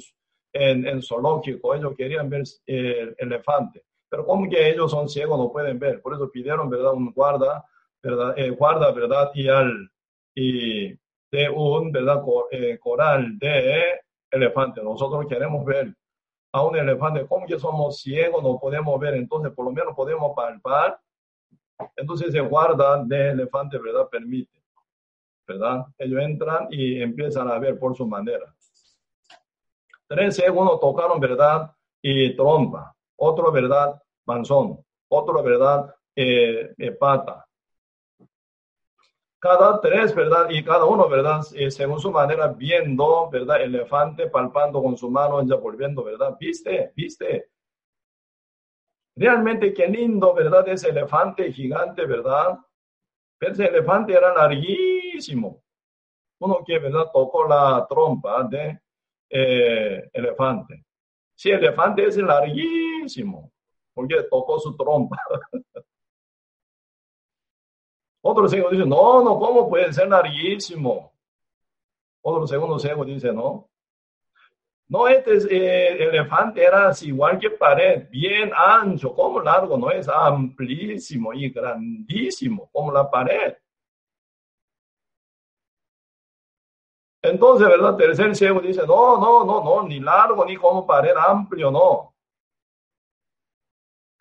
[0.53, 5.53] en, en zoológico, ellos querían ver el elefante, pero como que ellos son ciegos no
[5.53, 6.95] pueden ver, por eso pidieron, ¿verdad?
[6.95, 7.64] Un guarda,
[8.03, 8.37] ¿verdad?
[8.37, 9.31] Eh, guarda, ¿verdad?
[9.35, 9.88] Y al,
[10.35, 10.99] y
[11.33, 12.23] de un, ¿verdad?
[12.51, 14.83] Eh, coral de elefante.
[14.83, 15.95] Nosotros queremos ver
[16.53, 20.37] a un elefante, como que somos ciegos, no podemos ver, entonces por lo menos podemos
[20.37, 21.01] palpar.
[21.97, 24.09] Entonces el guarda de elefante, ¿verdad?
[24.11, 24.62] Permite,
[25.49, 25.87] ¿verdad?
[25.97, 28.55] Ellos entran y empiezan a ver por su manera.
[30.07, 31.73] Tres segundos tocaron, ¿verdad?
[32.03, 32.95] Y trompa.
[33.16, 34.01] Otro, ¿verdad?
[34.25, 34.85] Panzón.
[35.09, 35.95] Otro, ¿verdad?
[36.14, 37.47] Eh, eh, pata
[39.43, 40.49] cada tres, ¿verdad?
[40.51, 41.41] Y cada uno, ¿verdad?
[41.57, 43.61] Eh, según su manera, viendo, ¿verdad?
[43.61, 46.37] Elefante, palpando con su mano, ya volviendo, ¿verdad?
[46.39, 46.93] ¿Viste?
[46.95, 47.51] ¿Viste?
[49.17, 50.69] Realmente qué lindo, ¿verdad?
[50.69, 52.57] Ese elefante gigante, ¿verdad?
[53.41, 55.61] Ese elefante era larguísimo.
[56.39, 57.11] Uno que, ¿verdad?
[57.13, 58.81] Tocó la trompa de
[59.29, 60.85] eh, elefante.
[61.35, 63.51] Sí, el elefante es larguísimo,
[63.93, 65.17] porque tocó su trompa.
[68.23, 71.13] Otro ciego dice, no, no, ¿cómo puede ser larguísimo?
[72.23, 73.69] Otro segundo ciego dice, no.
[74.89, 81.33] No, este eh, elefante era igual que pared, bien ancho, como largo, no es amplísimo
[81.33, 83.55] y grandísimo como la pared.
[87.23, 87.97] Entonces, ¿verdad?
[87.97, 92.15] Tercer ciego dice, no, no, no, no, ni largo ni como pared amplio, no.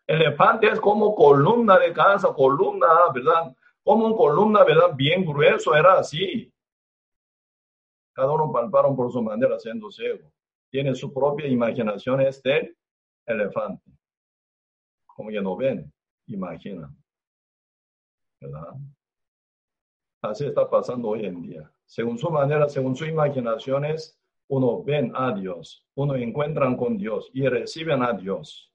[0.07, 3.55] Elefante es como columna de casa, columna, ¿verdad?
[3.83, 4.93] Como un columna, ¿verdad?
[4.95, 6.51] Bien grueso, era así.
[8.13, 10.31] Cada uno palparon por su manera siendo ciego.
[10.69, 12.75] Tiene su propia imaginación este
[13.25, 13.91] elefante.
[15.05, 15.91] Como que no ven,
[16.27, 16.95] imaginan.
[18.39, 18.75] ¿Verdad?
[20.21, 21.71] Así está pasando hoy en día.
[21.85, 24.17] Según su manera, según sus imaginaciones,
[24.47, 28.71] uno ven a Dios, uno encuentran con Dios y reciben a Dios.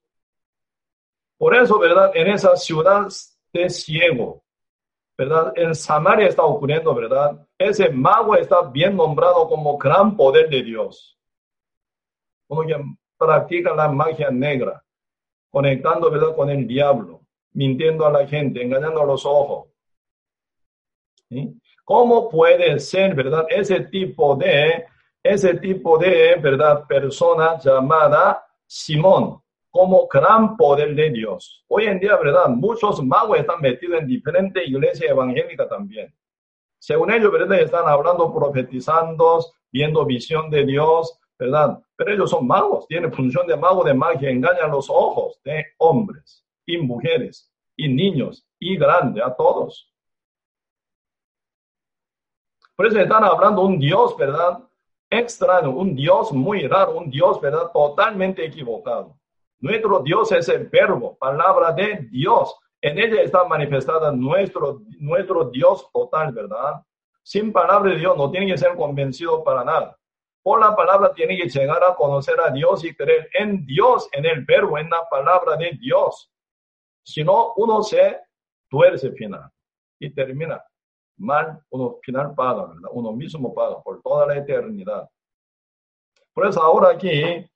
[1.37, 2.11] Por eso, ¿verdad?
[2.14, 3.09] En esa ciudad
[3.53, 4.42] de ciego,
[5.16, 5.52] ¿verdad?
[5.57, 7.46] En Samaria está ocurriendo, ¿verdad?
[7.59, 11.18] Ese mago está bien nombrado como gran poder de Dios.
[12.48, 12.76] Uno que
[13.16, 14.83] practica la magia negra,
[15.50, 16.35] conectando, ¿verdad?
[16.37, 19.68] Con el diablo, mintiendo a la gente, engañando a los ojos.
[21.85, 23.46] ¿Cómo puede ser, verdad?
[23.48, 24.87] Ese tipo de,
[25.22, 29.40] ese tipo de, verdad, persona llamada Simón,
[29.77, 31.62] como gran poder de Dios.
[31.69, 32.49] Hoy en día, ¿verdad?
[32.49, 36.15] Muchos magos están metidos en diferentes iglesias evangélicas también.
[36.79, 37.61] Según ellos, ¿verdad?
[37.61, 41.79] Están hablando, profetizando, viendo visión de Dios, ¿verdad?
[41.95, 46.43] Pero ellos son magos, tienen función de mago de magia, engañan los ojos de hombres
[46.65, 49.93] y mujeres y niños y grandes, a todos.
[52.75, 54.59] Por eso están hablando un Dios, ¿verdad?
[55.11, 57.71] Extraño, un Dios muy raro, un Dios, ¿verdad?
[57.75, 59.19] Totalmente equivocado.
[59.61, 62.55] Nuestro Dios es el verbo, palabra de Dios.
[62.81, 66.83] En ella está manifestada nuestro, nuestro Dios total, ¿verdad?
[67.23, 69.99] Sin palabra de Dios no tiene que ser convencido para nada.
[70.42, 74.27] Por la palabra tiene que llegar a conocer a Dios y creer en Dios, en
[74.27, 76.31] el verbo, en la palabra de Dios.
[77.03, 78.21] Si no, uno se
[78.69, 79.51] tuerce final
[79.99, 80.62] y termina
[81.16, 82.90] mal, uno final paga, ¿verdad?
[82.92, 85.09] Uno mismo paga por toda la eternidad.
[86.33, 87.49] Por eso ahora aquí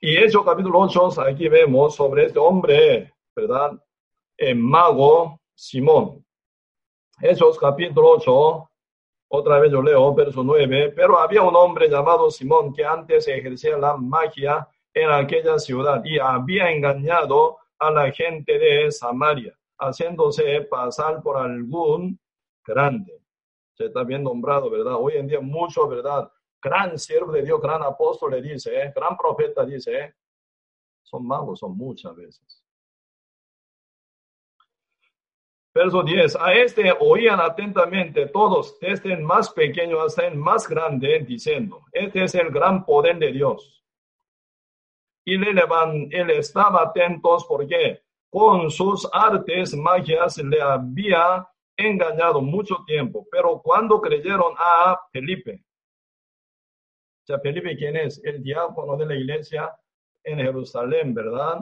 [0.00, 3.72] y eso capítulo 8, aquí vemos sobre este hombre, ¿verdad?
[4.36, 6.24] El mago Simón.
[7.20, 8.70] Hechos capítulo 8,
[9.28, 13.76] otra vez yo leo, verso 9, pero había un hombre llamado Simón que antes ejercía
[13.76, 21.22] la magia en aquella ciudad y había engañado a la gente de Samaria, haciéndose pasar
[21.22, 22.18] por algún
[22.64, 23.20] grande.
[23.74, 24.94] Se está bien nombrado, ¿verdad?
[24.98, 26.30] Hoy en día mucho, ¿verdad?
[26.60, 28.92] Gran siervo de Dios, gran apóstol le dice, ¿eh?
[28.94, 30.14] gran profeta dice, ¿eh?
[31.02, 32.64] son magos, son muchas veces.
[35.72, 41.20] Verso 10, a este oían atentamente todos, desde el más pequeño hasta el más grande,
[41.20, 43.84] diciendo, este es el gran poder de Dios.
[45.24, 51.46] Y le levan, él estaba atentos porque con sus artes, magias, le había
[51.76, 53.26] engañado mucho tiempo.
[53.30, 55.64] Pero cuando creyeron a Felipe,
[57.42, 58.20] Felipe, ¿quién es?
[58.24, 59.72] El diácono de la iglesia
[60.24, 61.60] en Jerusalén, ¿verdad?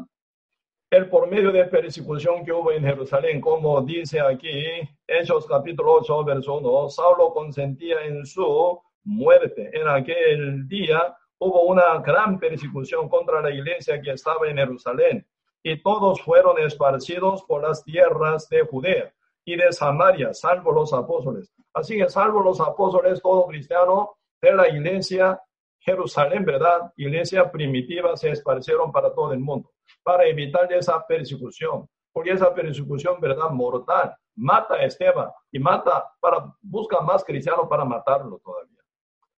[0.90, 4.64] El por medio de persecución que hubo en Jerusalén, como dice aquí,
[5.06, 9.70] Hechos capítulo 8, verso 1, Saulo consentía en su muerte.
[9.72, 15.26] En aquel día hubo una gran persecución contra la iglesia que estaba en Jerusalén
[15.62, 19.12] y todos fueron esparcidos por las tierras de Judea
[19.44, 21.52] y de Samaria, salvo los apóstoles.
[21.74, 25.40] Así que salvo los apóstoles, todo cristiano de la iglesia
[25.88, 26.92] Jerusalén, ¿verdad?
[26.96, 29.70] Iglesia primitiva se esparcieron para todo el mundo,
[30.02, 33.48] para evitar esa persecución, porque esa persecución, ¿verdad?
[33.50, 38.82] Mortal, mata a Esteban y mata para, busca más cristianos para matarlo todavía.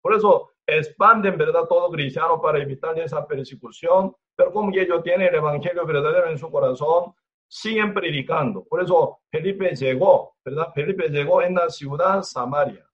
[0.01, 1.64] Por eso expanden, ¿verdad?
[1.68, 6.51] Todo cristiano para evitar esa persecución, pero como ellos tienen el evangelio verdadero en su
[6.51, 7.12] corazón,
[7.46, 8.64] siguen predicando.
[8.64, 10.72] Por eso Felipe llegó, ¿verdad?
[10.74, 12.88] Felipe llegó en la ciudad Samaria.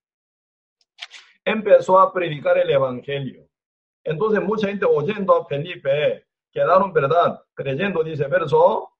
[1.44, 3.46] Empezó a predicar el evangelio.
[4.02, 7.42] Entonces mucha gente oyendo a Felipe quedaron, ¿verdad?
[7.54, 8.90] Creyendo, dice verso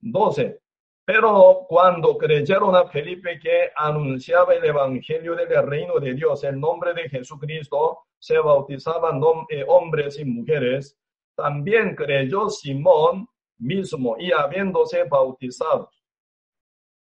[0.00, 0.60] 12.
[1.06, 6.94] Pero cuando creyeron a Felipe que anunciaba el evangelio del reino de Dios, el nombre
[6.94, 10.98] de Jesucristo, se bautizaban eh, hombres y mujeres.
[11.36, 13.28] También creyó Simón
[13.58, 15.90] mismo y habiéndose bautizado.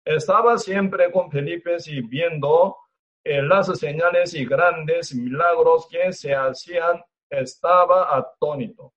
[0.04, 2.87] Estaba siempre con Felipe y viendo eh,
[3.42, 8.94] las señales y grandes milagros que se hacían, estaba atónito.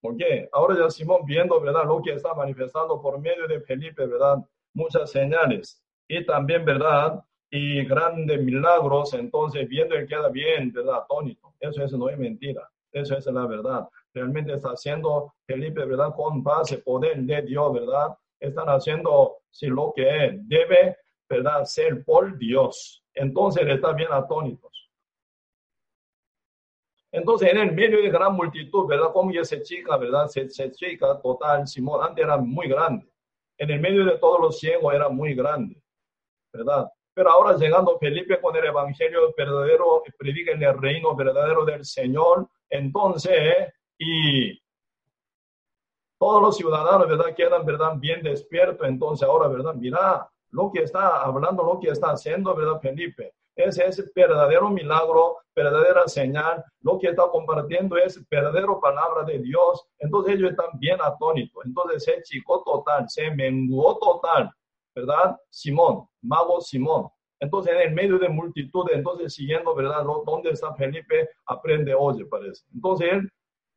[0.00, 1.84] Porque ahora ya Simón viendo, ¿verdad?
[1.84, 4.38] Lo que está manifestando por medio de Felipe, ¿verdad?
[4.74, 5.82] Muchas señales.
[6.06, 7.22] Y también, ¿verdad?
[7.50, 9.14] Y grandes milagros.
[9.14, 11.02] Entonces, viendo él queda bien, ¿verdad?
[11.02, 11.54] Atónito.
[11.58, 12.68] Eso, eso no es mentira.
[12.92, 13.88] Eso es la verdad.
[14.14, 16.14] Realmente está haciendo Felipe, ¿verdad?
[16.14, 18.16] Con base, poder de Dios, ¿verdad?
[18.40, 20.96] Están haciendo si lo que debe,
[21.28, 21.64] ¿verdad?
[21.64, 23.04] Ser por Dios.
[23.14, 24.90] Entonces, está bien atónitos.
[27.10, 29.12] Entonces, en el medio de gran multitud, ¿verdad?
[29.12, 30.26] Como esa chica, ¿verdad?
[30.28, 33.06] Se, se chica total, Simón, antes era muy grande.
[33.56, 35.82] En el medio de todos los ciegos era muy grande,
[36.52, 36.88] ¿verdad?
[37.14, 43.72] Pero ahora llegando Felipe con el evangelio verdadero, predica el reino verdadero del Señor, entonces,
[43.98, 44.56] y
[46.18, 47.34] todos los ciudadanos, ¿verdad?
[47.34, 47.96] Quedan, ¿verdad?
[47.96, 49.74] Bien despiertos, entonces ahora, ¿verdad?
[49.74, 52.80] Mira lo que está hablando, lo que está haciendo, ¿verdad?
[52.80, 53.32] Felipe.
[53.56, 56.64] Ese es verdadero milagro, verdadera señal.
[56.80, 59.84] Lo que está compartiendo es verdadero palabra de Dios.
[59.98, 61.64] Entonces ellos están bien atónitos.
[61.66, 64.50] Entonces se chico total, se menguó total,
[64.94, 65.36] ¿verdad?
[65.50, 67.08] Simón, mago Simón.
[67.40, 70.04] Entonces en el medio de multitud, entonces siguiendo, ¿verdad?
[70.24, 71.28] ¿Dónde está Felipe?
[71.46, 72.64] Aprende, oye, parece.
[72.72, 73.24] Entonces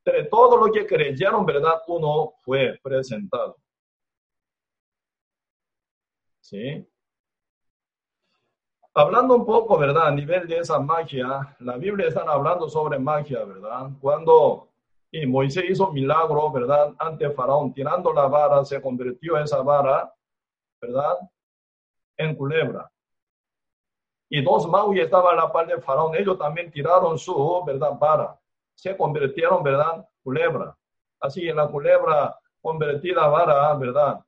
[0.03, 1.81] entre todo lo que creyeron, ¿verdad?
[1.87, 3.57] Uno fue presentado.
[6.51, 6.85] ¿Sí?
[8.93, 10.07] Hablando un poco, ¿verdad?
[10.07, 13.89] A nivel de esa magia, la Biblia está hablando sobre magia, ¿verdad?
[14.01, 14.67] Cuando
[15.11, 16.93] y Moisés hizo milagro, ¿verdad?
[16.99, 20.13] Ante Faraón, tirando la vara, se convirtió esa vara,
[20.81, 21.17] ¿verdad?
[22.17, 22.91] En culebra.
[24.29, 27.91] Y dos magos estaban a la par de Faraón, ellos también tiraron su, ¿verdad?
[27.97, 28.37] Vara.
[28.75, 30.05] Se convirtieron, ¿verdad?
[30.21, 30.77] Culebra.
[31.19, 34.19] Así en la culebra convertida vara, ¿verdad?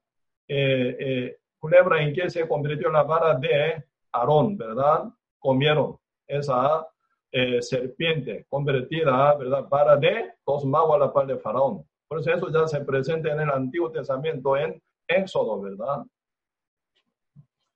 [0.47, 5.05] Eh, eh, culebra en que se convirtió la vara de Aarón, ¿verdad?
[5.39, 5.97] Comieron
[6.27, 6.85] esa
[7.31, 9.69] eh, serpiente convertida, ¿verdad?
[9.69, 11.87] Para de dos magos a la par de Faraón.
[12.09, 16.03] Por eso eso ya se presenta en el Antiguo Testamento en Éxodo, ¿verdad?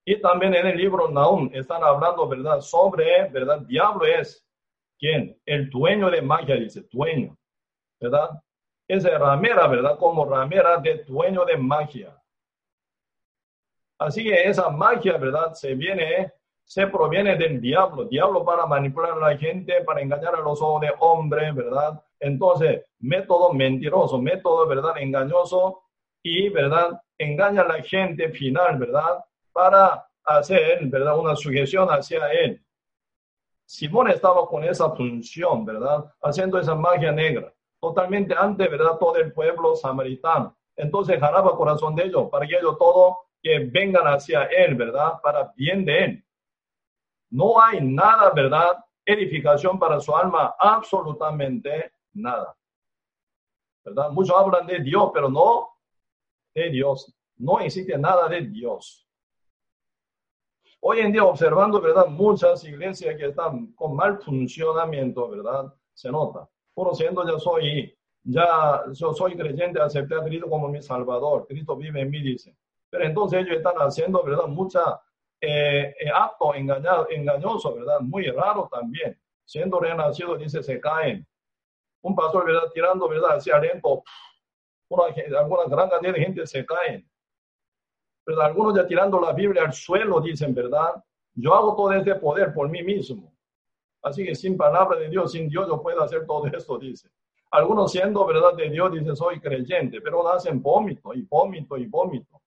[0.04, 2.60] Y también en el libro Nahum están hablando, ¿verdad?
[2.60, 3.62] Sobre, ¿verdad?
[3.62, 4.46] Diablo es
[5.00, 5.40] ¿quién?
[5.46, 7.38] El dueño de magia, dice, dueño,
[8.02, 8.32] ¿verdad?
[8.86, 9.98] Es ramera, ¿verdad?
[9.98, 12.17] Como ramera de dueño de magia.
[14.00, 15.54] Así que esa magia, ¿verdad?
[15.54, 16.32] Se viene,
[16.64, 18.06] se proviene del diablo.
[18.06, 22.02] Diablo para manipular a la gente, para engañar a los ojos de hombre, ¿verdad?
[22.20, 24.98] Entonces, método mentiroso, método, ¿verdad?
[24.98, 25.82] Engañoso
[26.22, 27.02] y, ¿verdad?
[27.18, 29.24] Engaña a la gente final, ¿verdad?
[29.52, 31.18] Para hacer, ¿verdad?
[31.18, 32.62] Una sujeción hacia él.
[33.66, 36.06] Simón estaba con esa función, ¿verdad?
[36.22, 37.54] Haciendo esa magia negra.
[37.82, 38.98] Totalmente antes, ¿verdad?
[39.00, 40.56] Todo el pueblo samaritano.
[40.76, 45.20] Entonces, jalaba corazón de ellos para que ellos todo que vengan hacia Él, ¿verdad?
[45.22, 46.26] Para bien de Él.
[47.30, 48.84] No hay nada, ¿verdad?
[49.06, 52.56] Edificación para su alma, absolutamente nada.
[53.84, 54.12] ¿Verdad?
[54.12, 55.70] Muchos hablan de Dios, pero no
[56.54, 57.14] de Dios.
[57.38, 59.08] No existe nada de Dios.
[60.80, 62.08] Hoy en día, observando, ¿verdad?
[62.08, 65.74] Muchas iglesias que están con mal funcionamiento, ¿verdad?
[65.94, 66.48] Se nota.
[66.74, 71.48] Por siendo ya soy, ya yo soy creyente, acepté a Cristo como mi Salvador.
[71.48, 72.56] Cristo vive en mí, dice.
[72.90, 74.48] Pero entonces ellos están haciendo, ¿verdad?
[74.48, 75.02] Mucha
[75.42, 78.00] eh, eh acto engañado, engañoso, ¿verdad?
[78.02, 79.20] Muy raro también.
[79.46, 81.26] Siendo renacido, dice, se caen.
[82.02, 82.70] Un pastor, ¿verdad?
[82.74, 83.38] Tirando, ¿verdad?
[83.38, 84.04] Hacia adentro.
[84.90, 85.04] Una,
[85.40, 87.10] alguna gran cantidad de gente se caen.
[88.24, 91.04] Pero algunos ya tirando la Biblia al suelo dicen, ¿verdad?
[91.34, 93.34] Yo hago todo este poder por mí mismo.
[94.02, 97.10] Así que sin palabra de Dios, sin Dios, yo puedo hacer todo esto, dice.
[97.52, 102.42] Algunos siendo verdad de Dios dicen soy creyente, pero hacen vómito y vómito y vómito.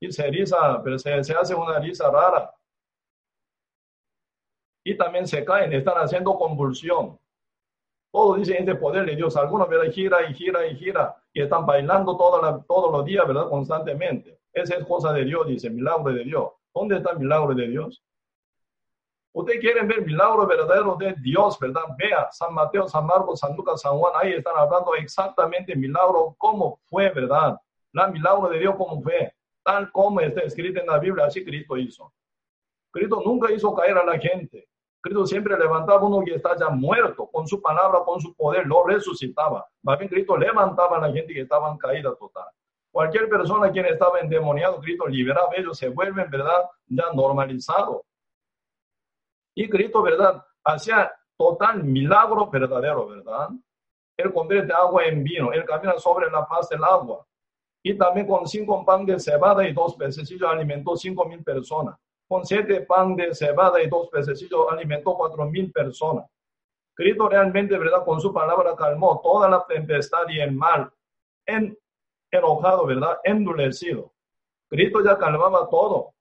[0.00, 2.52] Y se eriza, pero se, se hace una risa rara.
[4.82, 7.18] Y también se caen, están haciendo convulsión.
[8.10, 9.36] Todo dice este poder de Dios.
[9.36, 9.92] Algunos, ¿verdad?
[9.92, 11.16] Gira y gira y gira.
[11.32, 13.48] Y están bailando toda todos los días, ¿verdad?
[13.48, 14.40] Constantemente.
[14.52, 16.50] Esa es cosa de Dios, dice, milagro de Dios.
[16.74, 18.02] ¿Dónde está el milagro de Dios?
[19.32, 21.82] Ustedes quieren ver milagro verdadero de Dios, ¿verdad?
[21.96, 26.80] Vea, San Mateo, San Marcos, San Lucas, San Juan, ahí están hablando exactamente milagro, cómo
[26.86, 27.56] fue, ¿verdad?
[27.92, 29.32] La milagro de Dios, cómo fue,
[29.62, 32.12] tal como está escrito en la Biblia, así Cristo hizo.
[32.90, 34.68] Cristo nunca hizo caer a la gente.
[35.00, 38.84] Cristo siempre levantaba uno que está ya muerto, con su palabra, con su poder, lo
[38.84, 39.66] resucitaba.
[39.82, 42.48] Más bien Cristo levantaba a la gente que estaba en caída total.
[42.90, 46.64] Cualquier persona quien estaba endemoniado, Cristo liberaba ellos, se vuelven, ¿verdad?
[46.88, 48.02] Ya normalizados.
[49.54, 50.44] Y Cristo, ¿verdad?
[50.64, 53.48] Hacía total milagro verdadero, ¿verdad?
[54.16, 57.24] Él convierte agua en vino, él camina sobre la paz del agua.
[57.82, 61.96] Y también con cinco pan de cebada y dos pececillos alimentó cinco mil personas.
[62.28, 66.26] Con siete pan de cebada y dos pececillos alimentó cuatro mil personas.
[66.94, 68.04] Cristo realmente, ¿verdad?
[68.04, 70.90] Con su palabra calmó toda la tempestad y el mal.
[71.46, 71.76] En,
[72.30, 73.18] enojado, ¿verdad?
[73.24, 74.12] Endurecido.
[74.68, 76.14] Cristo ya calmaba todo.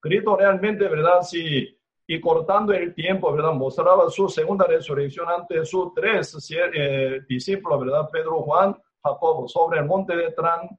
[0.00, 1.22] Cristo realmente, ¿verdad?
[1.22, 3.52] Si y cortando el tiempo, ¿verdad?
[3.52, 8.08] Mostraba su segunda resurrección ante sus tres eh, discípulos, ¿verdad?
[8.12, 10.78] Pedro, Juan, Jacobo, sobre el monte de transformación,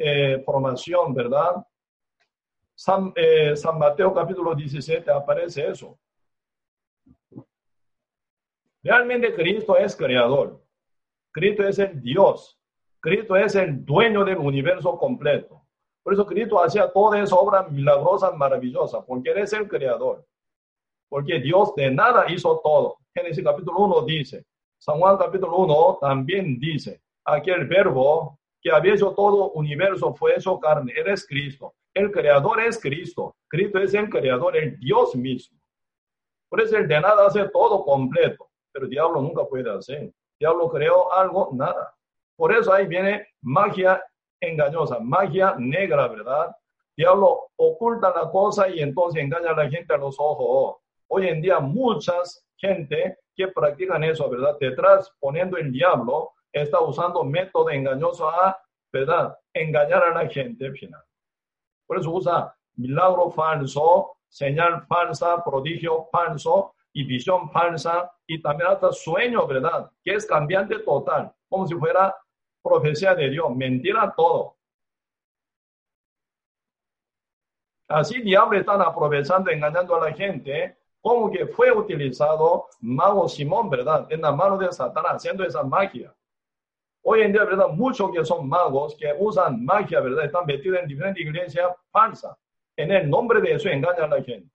[0.00, 0.44] eh,
[1.10, 1.64] ¿verdad?
[2.74, 5.98] San, eh, Mateo capítulo 17 aparece eso.
[8.82, 10.64] Realmente Cristo es creador.
[11.32, 12.58] Cristo es el Dios.
[13.00, 15.62] Cristo es el dueño del universo completo.
[16.02, 20.26] Por eso Cristo hacía toda esa obra milagrosa, maravillosa, porque Él es el creador
[21.10, 22.98] porque Dios de nada hizo todo.
[23.12, 24.46] Génesis capítulo 1 dice,
[24.78, 30.58] San Juan capítulo 1 también dice, aquel verbo que había hecho todo universo fue hecho
[30.60, 31.74] carne, Él es Cristo.
[31.94, 33.34] El creador es Cristo.
[33.48, 35.58] Cristo es el creador, el Dios mismo.
[36.48, 40.02] Por eso el de nada hace todo completo, pero el diablo nunca puede hacer.
[40.02, 41.94] El diablo creó algo, nada.
[42.36, 44.02] Por eso ahí viene magia
[44.40, 46.54] engañosa, magia negra, ¿verdad?
[46.96, 50.76] Diablo oculta la cosa y entonces engaña a la gente a los ojos.
[51.08, 54.56] Hoy en día muchas gente que practican eso, ¿verdad?
[54.60, 58.60] Detrás poniendo el diablo, está usando método engañoso a,
[58.92, 59.38] ¿verdad?
[59.52, 61.02] Engañar a la gente final.
[61.86, 68.92] Por eso usa milagro falso, señal falsa, prodigio falso y visión falsa y también hasta
[68.92, 69.90] sueño, ¿verdad?
[70.02, 72.16] Que es cambiante total, como si fuera
[72.62, 74.56] profecía de Dios, mentira todo.
[77.88, 84.06] Así diablo están aprovechando, engañando a la gente como que fue utilizado mago Simón, ¿verdad?
[84.10, 86.14] En la mano de Satanás, haciendo esa magia.
[87.02, 87.68] Hoy en día, ¿verdad?
[87.68, 90.26] Muchos que son magos, que usan magia, ¿verdad?
[90.26, 92.36] Están metidos en diferentes iglesias falsas.
[92.76, 94.50] En el nombre de eso engañan a la gente.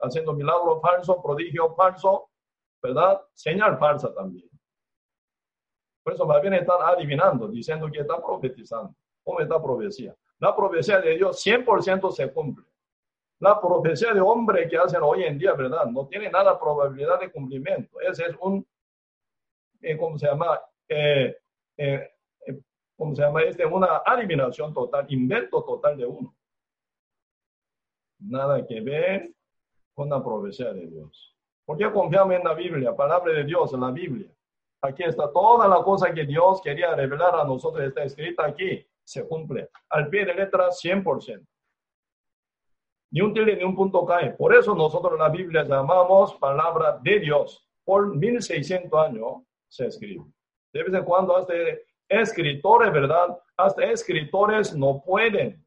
[0.00, 2.30] Haciendo milagro falso, prodigio falso,
[2.82, 3.20] ¿verdad?
[3.32, 4.48] Señal falsa también.
[6.02, 8.94] Por eso más bien están adivinando, diciendo que están profetizando.
[9.24, 10.14] ¿Cómo está profecía?
[10.38, 12.66] La profecía de Dios 100% se cumple.
[13.40, 15.86] La profecía de hombre que hacen hoy en día, ¿verdad?
[15.86, 18.00] No tiene nada probabilidad de cumplimiento.
[18.00, 18.66] Ese es un,
[19.80, 20.60] eh, ¿cómo se llama?
[20.88, 21.36] Eh,
[21.76, 22.10] eh,
[22.96, 23.42] ¿Cómo se llama?
[23.42, 26.34] Este, una adivinación total, invento total de uno.
[28.20, 29.32] Nada que ver
[29.92, 31.36] con la profecía de Dios.
[31.64, 32.94] ¿Por qué confiamos en la Biblia?
[32.94, 34.30] Palabra de Dios, en la Biblia.
[34.80, 39.26] Aquí está toda la cosa que Dios quería revelar a nosotros, está escrita aquí, se
[39.26, 39.70] cumple.
[39.88, 41.44] Al pie de letra, 100%
[43.14, 44.32] ni un tilde ni un punto cae.
[44.32, 47.64] Por eso nosotros la Biblia llamamos palabra de Dios.
[47.84, 50.24] Por 1600 años se escribe.
[50.74, 51.54] De vez en cuando hasta
[52.08, 53.40] escritores, ¿verdad?
[53.56, 55.64] Hasta escritores no pueden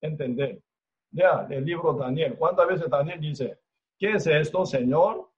[0.00, 0.62] entender.
[1.10, 2.36] Ya, el libro Daniel.
[2.38, 3.58] ¿Cuántas veces Daniel dice,
[3.98, 5.28] ¿qué es esto, Señor?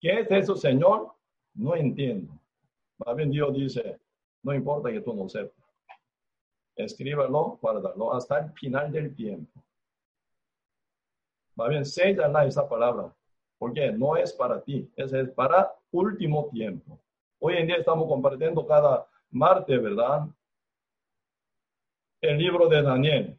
[0.00, 1.12] ¿Qué es eso, Señor?
[1.52, 2.32] No entiendo.
[3.04, 4.00] Más bien Dios dice,
[4.42, 5.62] no importa que tú no sepas
[6.76, 9.62] escríbalo, guárdalo hasta el final del tiempo.
[11.58, 13.14] Va bien, sellala esa palabra,
[13.58, 16.98] porque no es para ti, es para último tiempo.
[17.38, 20.26] Hoy en día estamos compartiendo cada martes, ¿verdad?
[22.20, 23.38] El libro de Daniel.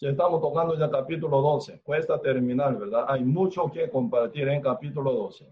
[0.00, 1.80] Ya estamos tocando ya capítulo 12.
[1.80, 3.06] Cuesta terminar, ¿verdad?
[3.08, 5.46] Hay mucho que compartir en capítulo 12.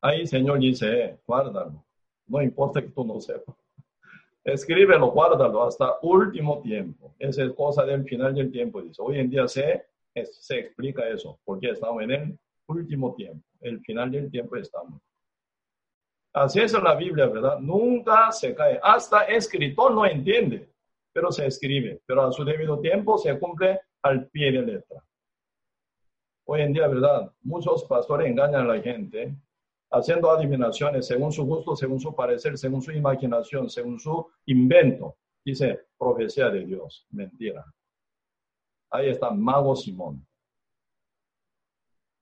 [0.00, 1.84] Ahí Señor dice, eh, guárdalo.
[2.26, 3.54] No importa que tú no sepas.
[4.42, 7.14] Escríbelo, guárdalo hasta último tiempo.
[7.18, 8.82] Esa es cosa del final del tiempo.
[8.98, 9.86] Hoy en día se
[10.22, 12.38] se explica eso, porque estamos en el
[12.68, 15.00] último tiempo, el final del tiempo estamos.
[16.34, 17.60] Así es la Biblia, ¿verdad?
[17.60, 18.80] Nunca se cae.
[18.82, 20.68] Hasta escritor no entiende,
[21.12, 22.02] pero se escribe.
[22.04, 25.04] Pero a su debido tiempo se cumple al pie de letra.
[26.46, 27.32] Hoy en día, ¿verdad?
[27.42, 29.34] Muchos pastores engañan a la gente
[29.92, 35.16] haciendo adivinaciones según su gusto, según su parecer, según su imaginación, según su invento.
[35.44, 37.06] Dice, profecía de Dios.
[37.10, 37.64] Mentira.
[38.90, 40.26] Ahí está Mago Simón.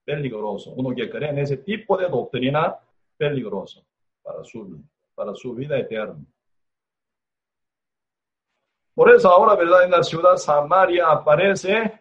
[0.05, 0.73] Peligroso.
[0.73, 2.77] Uno que cree en ese tipo de doctrina,
[3.17, 3.85] peligroso
[4.23, 4.81] para su
[5.15, 6.25] para su vida eterna.
[8.95, 9.85] Por eso ahora, ¿verdad?
[9.85, 12.01] En la ciudad Samaria aparece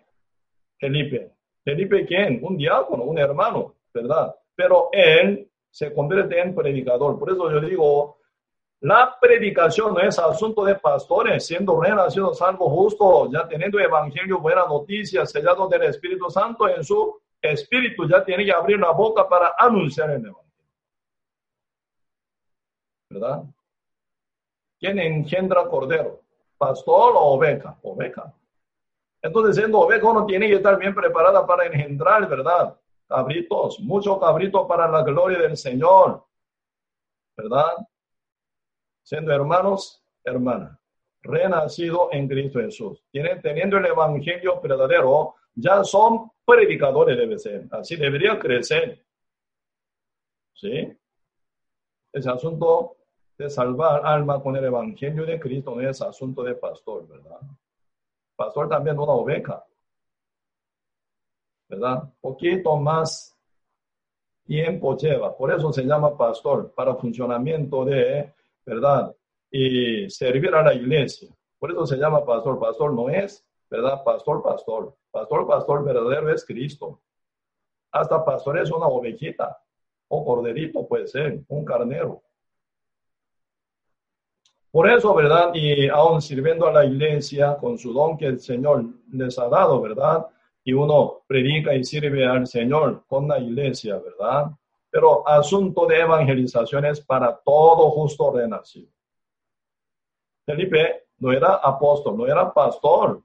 [0.77, 1.31] Felipe.
[1.63, 2.39] Felipe, ¿quién?
[2.43, 4.35] Un diácono, un hermano, ¿verdad?
[4.55, 7.17] Pero él se convierte en predicador.
[7.17, 8.17] Por eso yo digo,
[8.81, 14.65] la predicación no es asunto de pastores, siendo renacido salvo justo, ya teniendo evangelio, buena
[14.65, 19.55] noticia, sellado del Espíritu Santo en su espíritu, ya tiene que abrir la boca para
[19.57, 20.41] anunciar el evangelio.
[23.11, 23.43] ¿verdad?
[24.79, 26.21] ¿Quién engendra cordero?
[26.57, 27.77] ¿Pastor o oveja?
[27.83, 28.33] Oveja.
[29.21, 32.75] Entonces, siendo oveja, uno tiene que estar bien preparada para engendrar, ¿verdad?
[33.07, 36.23] Cabritos, mucho cabrito para la gloria del Señor,
[37.37, 37.75] ¿verdad?
[39.03, 40.79] Siendo hermanos, hermana,
[41.21, 43.03] renacido en Cristo Jesús.
[43.11, 47.67] Tienen, teniendo el evangelio verdadero, ya son predicadores, debe ser.
[47.71, 49.03] Así debería crecer.
[50.53, 50.97] ¿Sí?
[52.13, 52.97] Ese asunto
[53.37, 57.39] de salvar alma con el Evangelio de Cristo no es asunto de pastor, ¿verdad?
[58.35, 59.65] Pastor también una oveja,
[61.69, 62.13] ¿verdad?
[62.19, 63.35] Poquito más
[64.45, 68.33] tiempo lleva, por eso se llama pastor, para funcionamiento de,
[68.65, 69.15] ¿verdad?
[69.49, 71.29] Y servir a la iglesia.
[71.57, 72.59] Por eso se llama pastor.
[72.59, 74.03] Pastor no es, ¿verdad?
[74.03, 74.95] Pastor, pastor.
[75.11, 77.01] Pastor, pastor verdadero es Cristo.
[77.91, 79.61] Hasta pastor es una ovejita
[80.07, 82.21] o corderito puede ser, un carnero.
[84.71, 85.51] Por eso, ¿verdad?
[85.53, 89.81] Y aún sirviendo a la iglesia con su don que el Señor les ha dado,
[89.81, 90.27] ¿verdad?
[90.63, 94.51] Y uno predica y sirve al Señor con la iglesia, ¿verdad?
[94.89, 98.89] Pero asunto de evangelización es para todo justo renacido.
[100.45, 103.21] Felipe no era apóstol, no era pastor,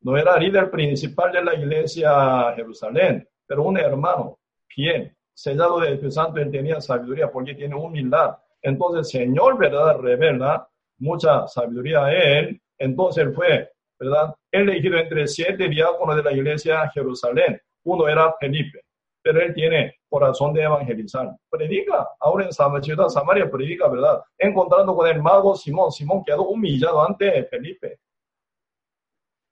[0.00, 6.14] no era líder principal de la iglesia Jerusalén, pero un hermano fiel, sellado del Espíritu
[6.14, 8.36] Santo, él tenía sabiduría porque tiene humildad.
[8.62, 9.98] Entonces, Señor, ¿verdad?
[9.98, 10.68] Revela
[10.98, 12.60] mucha sabiduría a él.
[12.76, 14.34] Entonces él fue, ¿verdad?
[14.50, 17.60] Elegido entre siete diáconos de la iglesia Jerusalén.
[17.84, 18.80] Uno era Felipe,
[19.22, 21.30] pero él tiene corazón de evangelizar.
[21.50, 24.22] Predica, ahora en Samaria, Samaria predica, ¿verdad?
[24.36, 25.90] Encontrando con el mago Simón.
[25.92, 28.00] Simón quedó humillado ante Felipe.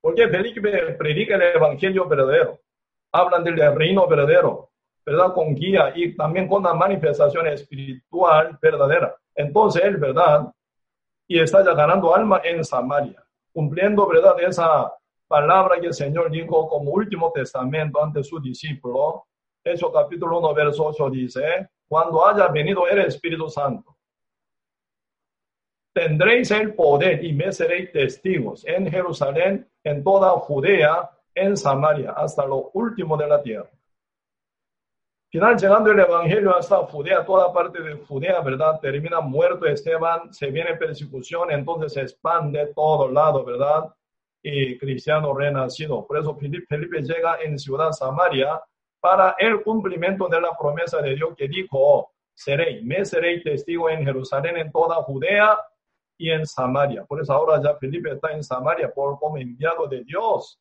[0.07, 0.61] Porque Felipe
[0.97, 2.61] predica el evangelio verdadero.
[3.11, 4.71] Hablan del reino verdadero,
[5.05, 5.35] ¿verdad?
[5.35, 9.17] Con guía y también con una manifestación espiritual verdadera.
[9.35, 10.47] Entonces él, ¿verdad?
[11.27, 13.21] y está ya ganando alma en Samaria,
[13.53, 14.93] cumpliendo, ¿verdad?, esa
[15.27, 19.27] palabra que el Señor dijo como último testamento ante su discípulo.
[19.65, 23.96] Hechos capítulo 1, verso 8 dice, cuando haya venido el Espíritu Santo,
[25.97, 32.45] tendréis el poder y me seréis testigos en Jerusalén, en toda Judea, en Samaria, hasta
[32.45, 33.71] lo último de la tierra.
[35.31, 38.79] Final, llegando el Evangelio hasta Judea, toda parte de Judea, ¿verdad?
[38.79, 43.91] Termina muerto Esteban, se viene persecución, entonces se expande todo lado, ¿verdad?
[44.43, 46.07] Y cristiano renacido.
[46.07, 48.61] Por eso Felipe llega en ciudad Samaria
[49.01, 54.05] para el cumplimiento de la promesa de Dios que dijo, seré, me seré testigo en
[54.05, 55.59] Jerusalén, en toda Judea
[56.19, 57.05] y en Samaria.
[57.05, 60.61] Por eso ahora ya Felipe está en Samaria por como enviado de Dios.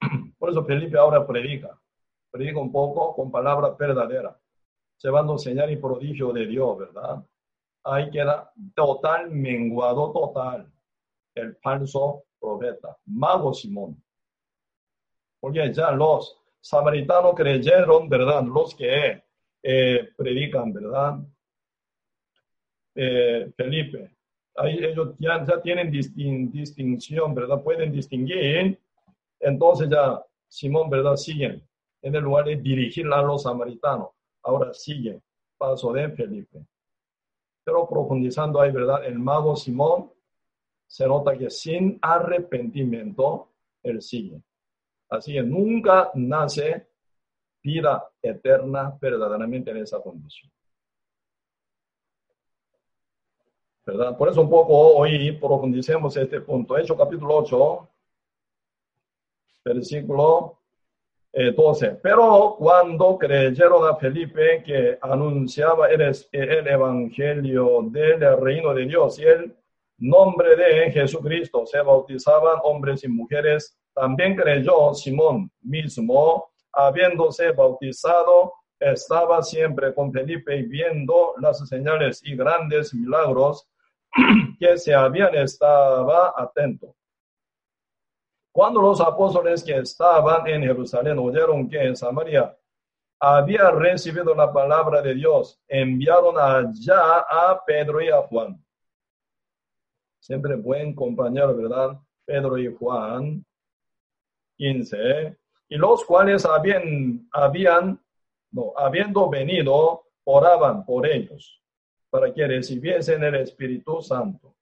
[0.38, 1.78] Por eso Felipe ahora predica,
[2.30, 4.38] predica un poco con palabra verdadera,
[5.02, 7.22] llevando señal y prodigio de Dios, ¿verdad?
[7.84, 10.72] Ahí queda total, menguado total,
[11.34, 14.02] el falso profeta, mago Simón.
[15.38, 18.42] Porque ya los samaritanos creyeron, ¿verdad?
[18.44, 19.22] Los que
[19.62, 21.18] eh, predican, ¿verdad?
[22.94, 24.10] Eh, Felipe,
[24.56, 27.62] ahí ellos ya, ya tienen distinción, ¿verdad?
[27.62, 28.78] Pueden distinguir.
[29.38, 31.16] Entonces ya Simón, ¿verdad?
[31.16, 31.62] Siguen
[32.02, 34.08] en el lugar de dirigir a los samaritanos.
[34.42, 35.20] Ahora sigue
[35.56, 36.66] paso de Felipe.
[37.62, 39.04] Pero profundizando ahí, ¿verdad?
[39.04, 40.10] El mago Simón
[40.86, 43.50] se nota que sin arrepentimiento,
[43.82, 44.42] él sigue.
[45.08, 46.88] Así que nunca nace
[47.62, 50.50] vida eterna verdaderamente en esa condición.
[54.16, 56.78] Por eso un poco hoy profundicemos este punto.
[56.78, 57.88] Hecho capítulo 8,
[59.64, 60.58] versículo
[61.32, 61.86] 12.
[61.86, 69.18] Eh, Pero cuando creyeron a Felipe que anunciaba el, el evangelio del reino de Dios
[69.18, 69.56] y el
[69.98, 73.76] nombre de Jesucristo, se bautizaban hombres y mujeres.
[73.92, 82.36] También creyó Simón mismo, habiéndose bautizado, estaba siempre con Felipe y viendo las señales y
[82.36, 83.66] grandes milagros
[84.58, 86.94] que se habían, estaba atento.
[88.52, 92.56] Cuando los apóstoles que estaban en Jerusalén oyeron que en Samaria
[93.20, 98.62] había recibido la palabra de Dios, enviaron allá a Pedro y a Juan.
[100.18, 101.98] Siempre buen compañero, ¿verdad?
[102.24, 103.44] Pedro y Juan.
[104.56, 105.36] 15.
[105.68, 108.02] Y los cuales habían, habían
[108.50, 111.59] no, habiendo venido, oraban por ellos
[112.10, 114.54] para que recibiesen el Espíritu Santo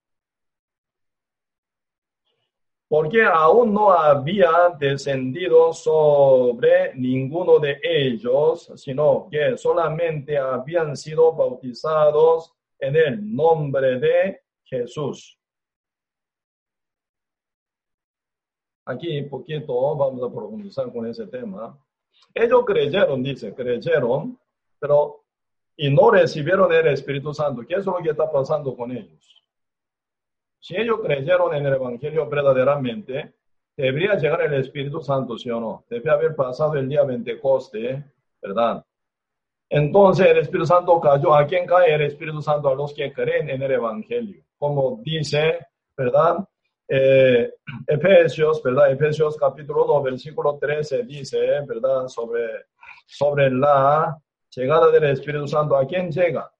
[2.88, 12.54] porque aún no había descendido sobre ninguno de ellos, sino que solamente habían sido bautizados
[12.78, 15.38] en el nombre de Jesús.
[18.86, 21.78] Aquí poquito vamos a profundizar con ese tema.
[22.32, 24.38] Ellos creyeron, dice, creyeron,
[24.78, 25.24] pero
[25.80, 27.62] y no recibieron el Espíritu Santo.
[27.66, 29.44] ¿Qué es lo que está pasando con ellos?
[30.58, 33.34] Si ellos creyeron en el Evangelio verdaderamente,
[33.76, 35.84] debería llegar el Espíritu Santo, ¿sí o no?
[35.88, 38.04] Debe haber pasado el día Pentecoste,
[38.42, 38.84] ¿verdad?
[39.70, 41.32] Entonces el Espíritu Santo cayó.
[41.32, 42.68] ¿A quién cae el Espíritu Santo?
[42.68, 44.42] A los que creen en el Evangelio.
[44.58, 45.64] Como dice,
[45.96, 46.38] ¿verdad?
[46.88, 47.52] Eh,
[47.86, 48.90] Efesios, ¿verdad?
[48.90, 52.08] Efesios capítulo 2, versículo 13 dice, ¿verdad?
[52.08, 52.66] Sobre,
[53.06, 54.18] sobre la
[54.50, 55.76] llegada del Espíritu Santo.
[55.76, 56.50] ¿A quién llega?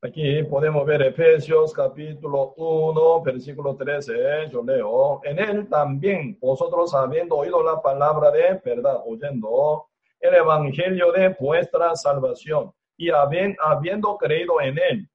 [0.00, 4.48] Aquí podemos ver Efesios capítulo 1, versículo 13.
[4.50, 5.20] Yo leo.
[5.24, 9.88] En él también vosotros habiendo oído la palabra de verdad, oyendo
[10.20, 15.10] el evangelio de vuestra salvación y habiendo creído en él,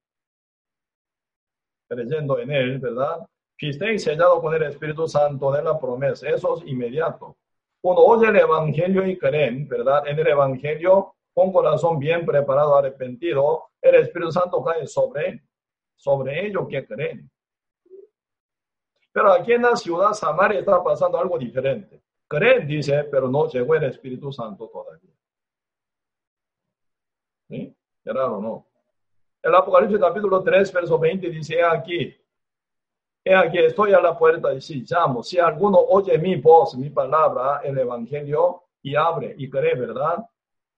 [1.88, 3.20] creyendo en él, ¿verdad?
[3.58, 6.28] Fuisteis sellado con el Espíritu Santo de la promesa.
[6.28, 7.38] Eso es inmediato.
[7.84, 10.08] Uno oye el evangelio y creen, ¿verdad?
[10.08, 15.44] En el evangelio con corazón bien preparado, arrepentido, el Espíritu Santo cae sobre
[16.04, 17.30] sobre ellos que creen.
[19.14, 22.02] Pero aquí en la ciudad Samaria está pasando algo diferente.
[22.28, 25.14] Creen, dice, pero no llegó el Espíritu Santo todavía.
[27.48, 27.74] ¿Sí?
[28.04, 28.68] Es raro, ¿no?
[29.42, 32.14] El Apocalipsis capítulo 3, verso 20 dice, aquí,
[33.24, 36.90] he aquí estoy a la puerta y si llamo, si alguno oye mi voz, mi
[36.90, 40.26] palabra, el Evangelio, y abre y cree, ¿verdad?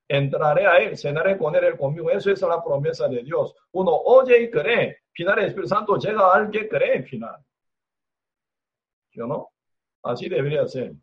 [0.07, 2.09] entraré a Él, cenaré con Él, Él conmigo.
[2.09, 3.55] Eso es la promesa de Dios.
[3.71, 4.99] Uno oye y cree.
[5.11, 7.37] Final, el Espíritu Santo llega a alguien que cree, final.
[9.11, 9.49] ¿Yo no?
[10.03, 10.93] Así debería ser.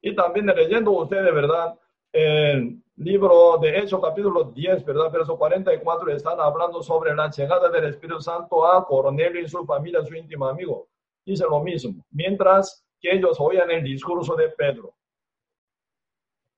[0.00, 1.78] Y también leyendo usted de verdad
[2.12, 5.10] el libro de Hechos, capítulo 10, ¿verdad?
[5.10, 10.04] Verso 44, están hablando sobre la llegada del Espíritu Santo a Cornelio y su familia,
[10.04, 10.88] su íntimo amigo.
[11.24, 12.04] Dice lo mismo.
[12.10, 14.94] Mientras que ellos oían el discurso de Pedro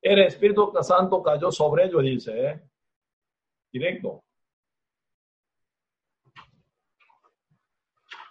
[0.05, 2.63] el Espíritu Santo cayó sobre ellos, dice, ¿eh?
[3.73, 4.23] directo.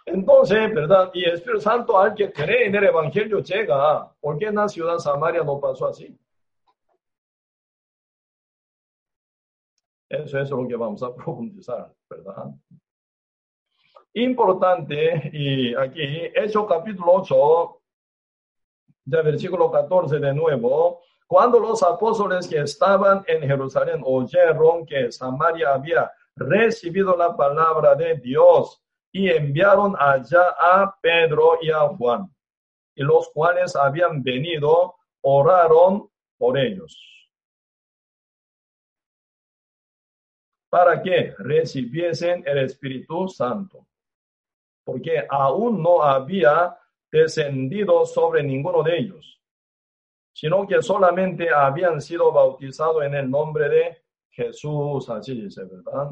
[0.06, 1.10] Entonces, ¿verdad?
[1.14, 4.08] Y el Espíritu Santo al que cree en el Evangelio llega.
[4.20, 6.16] ¿Por qué en la ciudad Samaria no pasó así?
[10.14, 12.50] Eso es lo que vamos a profundizar, ¿verdad?
[14.14, 16.02] Importante, y aquí,
[16.34, 17.80] Hechos capítulo 8,
[19.06, 25.74] de versículo 14 de nuevo, cuando los apóstoles que estaban en Jerusalén oyeron que Samaria
[25.74, 32.32] había recibido la palabra de Dios y enviaron allá a Pedro y a Juan,
[32.94, 36.08] y los cuales habían venido, oraron
[36.38, 37.13] por ellos.
[40.74, 43.86] Para que recibiesen el Espíritu Santo,
[44.82, 46.76] porque aún no había
[47.12, 49.34] descendido sobre ninguno de ellos
[50.34, 53.98] sino que solamente habían sido bautizados en el nombre de
[54.30, 56.10] Jesús, así dice, ¿verdad?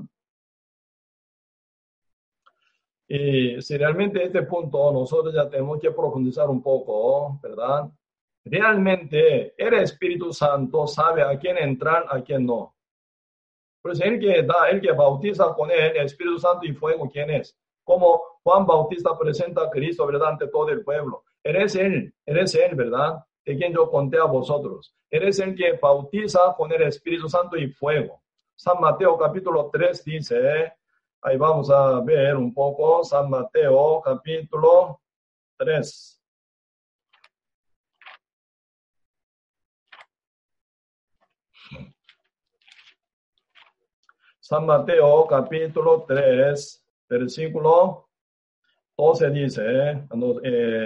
[3.08, 7.90] Y si realmente este punto nosotros ya tenemos que profundizar un poco, ¿verdad?
[8.44, 12.76] Realmente el Espíritu Santo sabe a quién entrar, a quién no.
[13.82, 17.56] Pues el que da, el que bautiza con el Espíritu Santo y fuego, ¿quién es?
[17.84, 20.30] Como Juan Bautista presenta a Cristo, ¿verdad?
[20.30, 21.24] Ante todo el pueblo.
[21.42, 23.24] Eres él, eres él, ¿verdad?
[23.44, 24.94] de quien yo conté a vosotros.
[25.10, 28.22] Eres el que bautiza con el Espíritu Santo y fuego.
[28.54, 30.72] San Mateo capítulo 3 dice,
[31.20, 35.00] ahí vamos a ver un poco, San Mateo capítulo
[35.58, 36.21] 3.
[44.52, 48.06] San Mateo capítulo 3, versículo
[48.98, 50.06] 12 dice,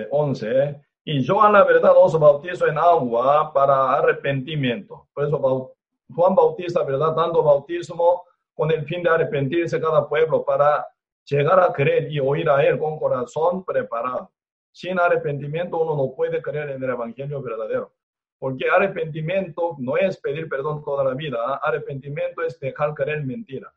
[0.09, 5.09] 11, y yo a la verdad os bautizo en agua para arrepentimiento.
[5.13, 5.75] Por eso
[6.15, 7.13] Juan Bautista, ¿verdad?
[7.17, 8.23] Dando bautismo
[8.55, 10.87] con el fin de arrepentirse cada pueblo para
[11.25, 14.31] llegar a creer y oír a Él con corazón preparado.
[14.71, 17.96] Sin arrepentimiento uno no puede creer en el Evangelio verdadero.
[18.39, 23.73] Porque arrepentimiento no es pedir perdón toda la vida, arrepentimiento es dejar creer mentira.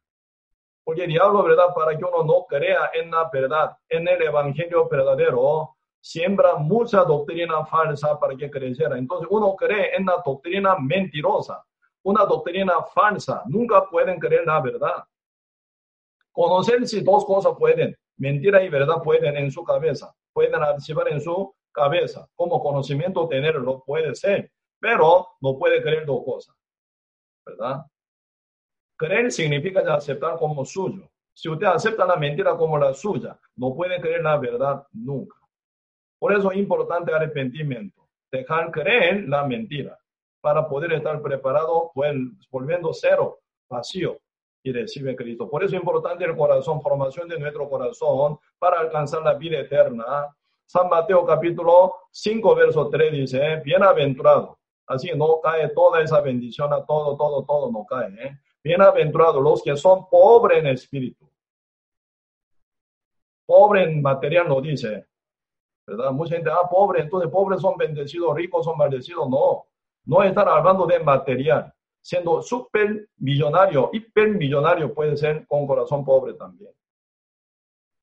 [0.84, 1.74] Porque el diablo, ¿verdad?
[1.76, 7.66] Para que uno no crea en la verdad, en el Evangelio verdadero, siembra mucha doctrina
[7.66, 8.98] falsa para que creyera.
[8.98, 11.64] Entonces uno cree en la doctrina mentirosa,
[12.04, 13.44] una doctrina falsa.
[13.46, 15.04] Nunca pueden creer la verdad.
[16.32, 21.22] Conocer si dos cosas pueden, mentira y verdad pueden en su cabeza, pueden archivar en
[21.22, 22.28] su cabeza.
[22.36, 26.56] Como conocimiento tenerlo puede ser, pero no puede creer dos cosas.
[27.46, 27.86] ¿Verdad?
[28.98, 31.10] Creer significa aceptar como suyo.
[31.34, 35.38] Si usted acepta la mentira como la suya, no puede creer la verdad nunca.
[36.20, 39.98] Por eso es importante arrepentimiento, dejar creer la mentira
[40.42, 41.92] para poder estar preparado,
[42.52, 44.20] volviendo cero, vacío
[44.64, 45.50] y recibe Cristo.
[45.50, 50.28] Por eso es importante el corazón, formación de nuestro corazón para alcanzar la vida eterna.
[50.70, 54.60] San Mateo capítulo 5, verso 3 dice, bienaventurado.
[54.86, 58.10] Así no cae toda esa bendición, a todo, todo, todo no cae.
[58.24, 58.40] ¿eh?
[58.64, 61.28] Bienaventurados los que son pobres en espíritu.
[63.48, 65.08] Pobre en material no dice,
[65.88, 66.12] ¿verdad?
[66.12, 69.28] Mucha gente, ah, pobre, entonces pobres son bendecidos, ricos son maldecidos.
[69.28, 69.66] No,
[70.06, 71.74] no están hablando de material.
[72.00, 76.72] Siendo súper millonario, hipermillonario puede ser con corazón pobre también.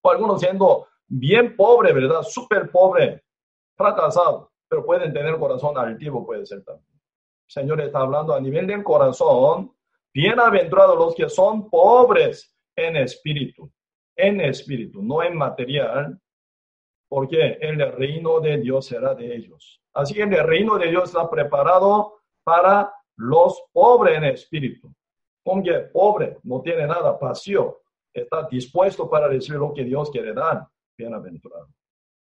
[0.02, 2.22] O algunos siendo bien pobre, ¿verdad?
[2.22, 3.22] Súper pobre,
[3.76, 6.86] fracasado, pero pueden tener corazón altivo, puede ser también.
[7.46, 9.72] Señor está hablando a nivel del corazón.
[10.12, 13.70] Bienaventurados los que son pobres en espíritu,
[14.16, 16.18] en espíritu, no en material,
[17.08, 19.80] porque el reino de Dios será de ellos.
[19.94, 24.92] Así que el reino de Dios está preparado para los pobres en espíritu.
[25.46, 27.80] Aunque pobre, no tiene nada, vacío,
[28.12, 30.66] está dispuesto para recibir lo que Dios quiere dar.
[30.96, 31.68] Bienaventurado.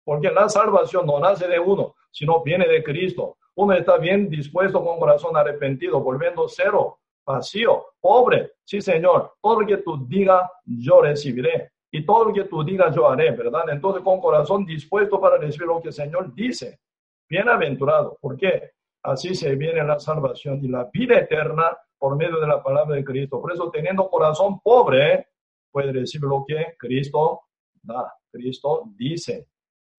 [0.03, 3.38] Porque la salvación no nace de uno, sino viene de Cristo.
[3.55, 8.53] Uno está bien dispuesto con corazón arrepentido, volviendo cero, vacío, pobre.
[8.63, 12.95] Sí, Señor, todo lo que tú digas, yo recibiré y todo lo que tú digas
[12.95, 13.69] yo haré, ¿verdad?
[13.69, 16.80] Entonces con corazón dispuesto para recibir lo que el Señor dice.
[17.30, 18.71] Bienaventurado, ¿por qué?
[19.03, 23.03] Así se viene la salvación y la vida eterna por medio de la palabra de
[23.03, 23.39] Cristo.
[23.39, 25.28] Por eso teniendo corazón pobre,
[25.71, 27.41] puede recibir lo que Cristo
[27.82, 28.11] da.
[28.34, 29.47] Cristo dice,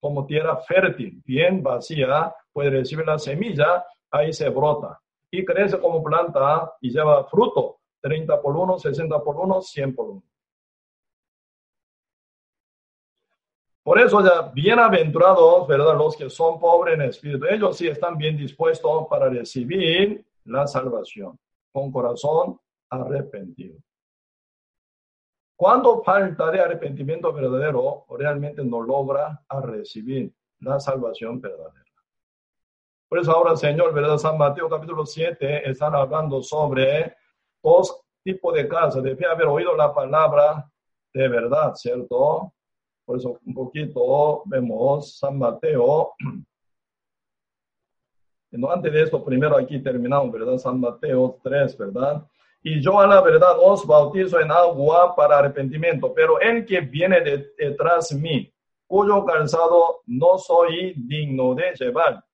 [0.01, 6.03] como tierra fértil, bien vacía, puede recibir la semilla, ahí se brota y crece como
[6.03, 10.22] planta y lleva fruto, 30 por 1, 60 por 1, 100 por 1.
[13.85, 15.97] Por eso ya bienaventurados, ¿verdad?
[15.97, 21.39] Los que son pobres en espíritu, ellos sí están bien dispuestos para recibir la salvación
[21.70, 22.59] con corazón
[22.89, 23.76] arrepentido.
[25.65, 31.91] Cuando falta de arrepentimiento verdadero, realmente no logra a recibir la salvación verdadera.
[33.09, 34.19] Por eso ahora, Señor, ¿verdad?
[34.19, 37.17] San Mateo capítulo 7 están hablando sobre
[37.62, 39.03] dos tipos de casas.
[39.03, 40.71] Debe haber oído la palabra
[41.15, 42.53] de verdad, ¿cierto?
[43.07, 46.12] Por eso un poquito vemos San Mateo.
[48.51, 50.59] No, antes de esto, primero aquí terminamos, ¿verdad?
[50.59, 52.25] San Mateo 3, ¿verdad?
[52.67, 57.21] Y yo a la verdad os bautizo en agua para arrepentimiento, pero el que viene
[57.59, 58.55] detrás de mí,
[58.87, 62.25] cuyo calzado no soy digno de llevar,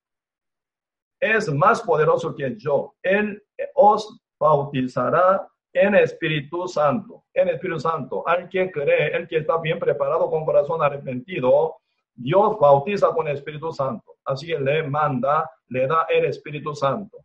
[1.18, 2.95] es más poderoso que yo.
[3.03, 3.43] Él
[3.74, 8.22] os bautizará en Espíritu Santo, en Espíritu Santo.
[8.26, 11.78] Al que cree, el que está bien preparado con corazón arrepentido,
[12.14, 14.14] Dios bautiza con Espíritu Santo.
[14.24, 17.18] Así que le manda, le da el Espíritu Santo.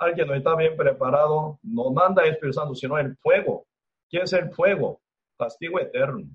[0.00, 3.66] Al que no está bien preparado, no manda el Espíritu Santo, sino el fuego.
[4.08, 5.00] ¿Qué es el fuego?
[5.38, 6.26] Castigo eterno.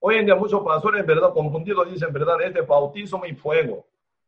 [0.00, 1.32] Hoy en día muchos pastores, ¿verdad?
[1.32, 2.42] Confundidos dicen, ¿verdad?
[2.42, 3.86] Es de bautismo y fuego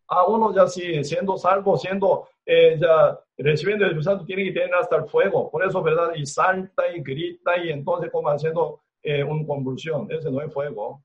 [0.08, 4.52] a uno ya sí, siendo salvo, siendo eh, ya recibiendo el Espíritu Santo, tiene que
[4.52, 5.50] tener hasta el fuego.
[5.50, 6.12] Por eso, ¿verdad?
[6.14, 10.10] Y salta y grita y entonces como haciendo eh, una convulsión.
[10.10, 11.02] Ese no es fuego.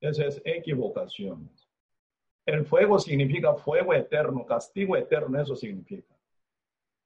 [0.00, 1.50] Esa es equivocación.
[2.44, 6.14] El fuego significa fuego eterno, castigo eterno, eso significa.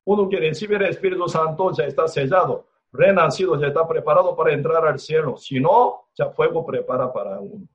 [0.05, 4.87] Uno que recibe el Espíritu Santo ya está sellado, renacido, ya está preparado para entrar
[4.87, 5.37] al cielo.
[5.37, 7.67] Si no, ya fuego prepara para uno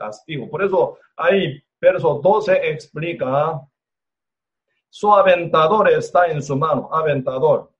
[0.00, 0.48] castigo.
[0.48, 3.60] Por eso ahí, verso 12 explica,
[4.88, 7.70] Su aventador está en su mano, aventador.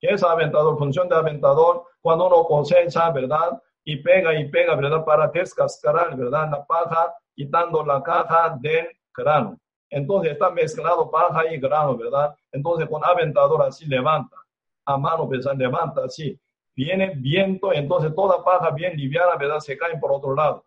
[0.00, 0.78] ¿Qué es aventador?
[0.78, 3.60] Función de aventador, cuando uno cosecha, ¿verdad?
[3.84, 5.04] Y pega y pega, ¿verdad?
[5.04, 6.48] Para descascarar, ¿verdad?
[6.50, 9.58] La paja, quitando la caja del grano.
[9.90, 12.34] Entonces está mezclado paja y grano, ¿verdad?
[12.50, 14.36] Entonces con aventador así levanta,
[14.84, 16.38] a mano pesada levanta así.
[16.74, 19.60] Viene viento, entonces toda paja bien liviana, ¿verdad?
[19.60, 20.64] Se cae por otro lado.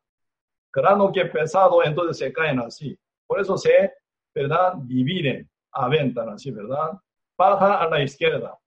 [0.71, 2.97] Grano que pesado, entonces se caen así.
[3.25, 3.93] Por eso se,
[4.33, 4.75] ¿verdad?
[4.77, 6.91] Dividen, aventan así, ¿verdad?
[7.35, 8.57] Paja a la izquierda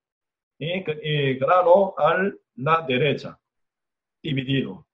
[0.58, 3.38] y, grano a la derecha,
[4.22, 4.86] dividido.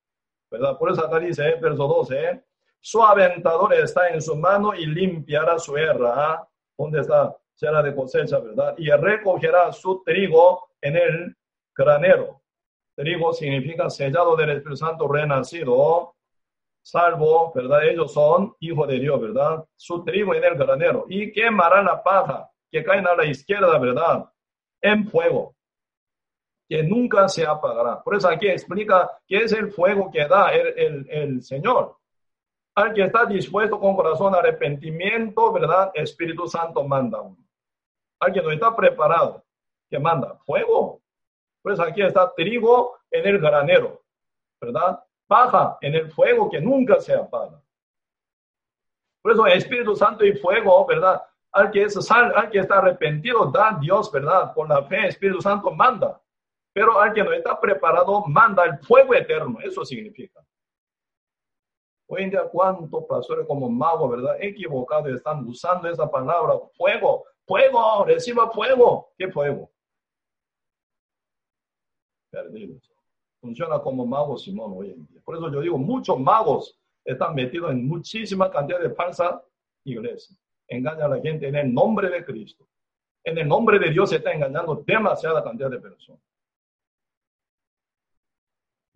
[0.49, 0.79] ¿Verdad?
[0.79, 2.45] Por eso acá dice, verso 12,
[2.81, 6.13] su aventador está en su mano y limpiará su erra.
[6.17, 6.49] ¿ah?
[6.77, 7.37] ¿Dónde está?
[7.55, 8.75] Será de cosecha, ¿verdad?
[8.79, 11.37] Y recogerá su trigo en el
[11.75, 12.43] granero.
[12.95, 16.15] Trigo significa sellado del Espíritu Santo renacido,
[16.83, 17.85] salvo, ¿verdad?
[17.89, 19.65] Ellos son hijos de Dios, ¿verdad?
[19.75, 21.05] Su trigo en el granero.
[21.09, 24.25] Y quemará la paja que cae a la izquierda, ¿verdad?
[24.81, 25.57] En fuego,
[26.69, 28.03] que nunca se apagará.
[28.03, 31.97] Por eso aquí explica qué es el fuego que da el, el Señor.
[32.77, 35.91] Al que está dispuesto con corazón arrepentimiento, ¿verdad?
[35.95, 37.23] Espíritu Santo manda.
[38.21, 39.43] Al que no está preparado,
[39.89, 41.01] que manda fuego.
[41.63, 44.03] Pues aquí está trigo en el granero,
[44.61, 45.03] ¿verdad?
[45.27, 47.63] Paja en el fuego que nunca se apaga.
[49.23, 51.23] Por eso Espíritu Santo y fuego, ¿verdad?
[51.53, 54.53] Al que, es sal, al que está arrepentido, da Dios, ¿verdad?
[54.53, 56.21] Con la fe, Espíritu Santo manda.
[56.75, 59.59] Pero al que no está preparado, manda el fuego eterno.
[59.63, 60.45] Eso significa.
[62.09, 64.37] Hoy en día, ¿cuántos pastores como magos, verdad?
[64.41, 69.13] Equivocados están usando esa palabra, fuego, fuego, reciba fuego.
[69.19, 69.71] ¿Qué fuego?
[72.31, 72.91] Perdidos.
[73.41, 75.21] Funciona como mago Simón hoy en día.
[75.25, 79.43] Por eso yo digo, muchos magos están metidos en muchísima cantidad de falsa
[79.85, 80.37] iglesia.
[80.69, 82.69] Engañan a la gente en el nombre de Cristo.
[83.25, 86.23] En el nombre de Dios se está engañando demasiada cantidad de personas.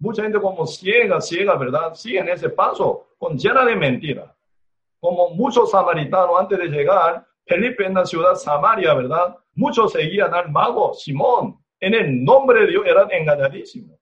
[0.01, 1.95] Mucha gente como ciega, ciega, ¿verdad?
[1.95, 4.35] Siguen ese paso con llena de mentira.
[4.99, 9.37] Como muchos samaritanos antes de llegar, Felipe en la ciudad Samaria, ¿verdad?
[9.55, 11.63] Muchos seguían al mago Simón.
[11.79, 13.99] En el nombre de Dios eran engañadísimos.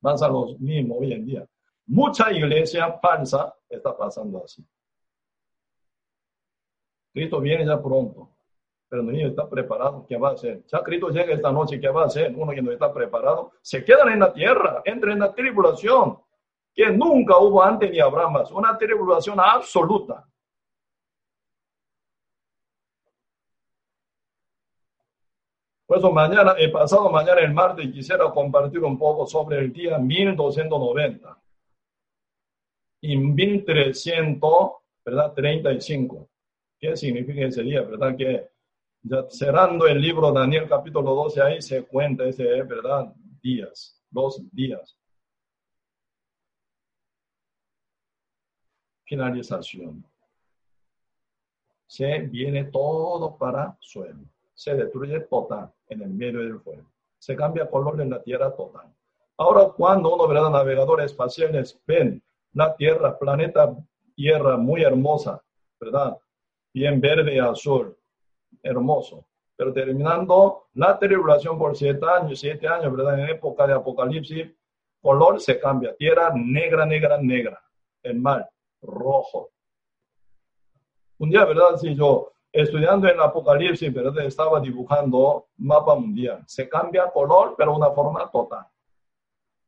[0.00, 1.48] Más a los mismos hoy en día.
[1.86, 4.64] Mucha iglesia falsa está pasando así.
[7.12, 8.37] Cristo viene ya pronto
[8.88, 10.64] pero no está preparado, ¿qué va a hacer?
[10.66, 12.32] Ya Cristo llega esta noche, ¿qué va a hacer?
[12.34, 16.18] Uno que no está preparado, se quedan en la tierra, entra en la tribulación,
[16.74, 20.26] que nunca hubo antes ni habrá más, una tribulación absoluta.
[25.86, 29.98] Por eso mañana, el pasado mañana, el martes, quisiera compartir un poco sobre el día
[29.98, 31.38] 1290
[33.00, 34.70] y 1300,
[35.04, 35.32] ¿verdad?
[35.32, 36.28] 35.
[36.78, 38.14] ¿Qué significa ese día, verdad?
[38.16, 38.50] Que
[39.02, 43.12] ya cerrando el libro Daniel capítulo 12, ahí se cuenta ese, ¿verdad?
[43.42, 44.96] Días, dos días.
[49.04, 50.04] Finalización.
[51.86, 54.20] Se viene todo para suelo.
[54.54, 56.90] Se destruye total en el medio del fuego.
[57.18, 58.92] Se cambia color en la tierra total.
[59.38, 60.50] Ahora, cuando uno, ¿verdad?
[60.50, 62.22] Navegadores espaciales ven
[62.52, 63.74] la tierra, planeta
[64.14, 65.40] tierra muy hermosa,
[65.80, 66.18] ¿verdad?
[66.74, 67.96] Bien verde y azul,
[68.62, 69.26] hermoso.
[69.56, 73.18] Pero terminando la tribulación por siete años, siete años, ¿verdad?
[73.18, 74.46] En época de Apocalipsis,
[75.00, 75.96] color se cambia.
[75.96, 77.60] Tierra negra, negra, negra.
[78.02, 78.48] El mar
[78.80, 79.50] rojo.
[81.18, 81.76] Un día, ¿verdad?
[81.76, 84.24] Si yo estudiando en Apocalipsis, ¿verdad?
[84.24, 86.44] Estaba dibujando mapa mundial.
[86.46, 88.66] Se cambia color, pero una forma total.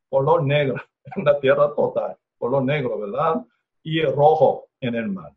[0.09, 0.81] Color negro
[1.17, 2.17] en la tierra total.
[2.39, 3.45] Color negro, ¿verdad?
[3.83, 5.35] Y rojo en el mar.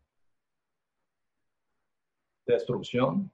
[2.46, 3.32] Destrucción,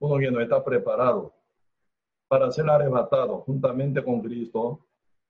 [0.00, 1.32] uno que no está preparado
[2.28, 4.80] para ser arrebatado juntamente con Cristo,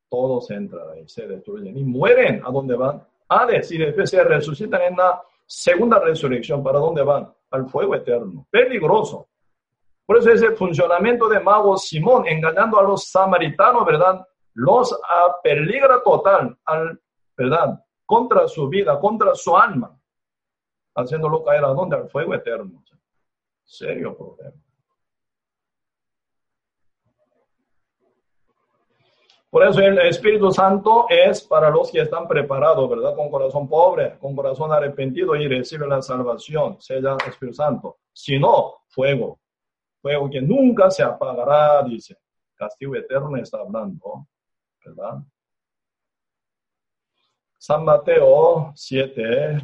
[0.09, 2.43] todos entran y se destruyen y mueren.
[2.45, 3.03] ¿A dónde van?
[3.29, 6.63] Hades y después se resucitan en la segunda resurrección.
[6.63, 7.33] ¿Para dónde van?
[7.51, 8.47] Al fuego eterno.
[8.51, 9.29] Peligroso.
[10.07, 14.27] Por eso ese funcionamiento de mago Simón engañando a los samaritanos, ¿verdad?
[14.55, 14.97] Los
[15.43, 17.01] peligra total, al,
[17.37, 17.83] ¿verdad?
[18.07, 19.99] Contra su vida, contra su alma
[20.95, 21.97] haciéndolo caer a dónde?
[21.97, 22.83] Al fuego eterno.
[23.65, 24.53] Serio problema.
[29.53, 33.15] Por eso el Espíritu Santo es para los que están preparados, ¿verdad?
[33.15, 37.99] Con corazón pobre, con corazón arrepentido y reciben la salvación, sea Espíritu Santo.
[38.11, 39.41] Si no, fuego.
[40.01, 42.17] Fuego que nunca se apagará, dice.
[42.55, 44.27] Castigo eterno está hablando,
[44.83, 45.19] ¿verdad?
[47.59, 49.61] San Mateo 7,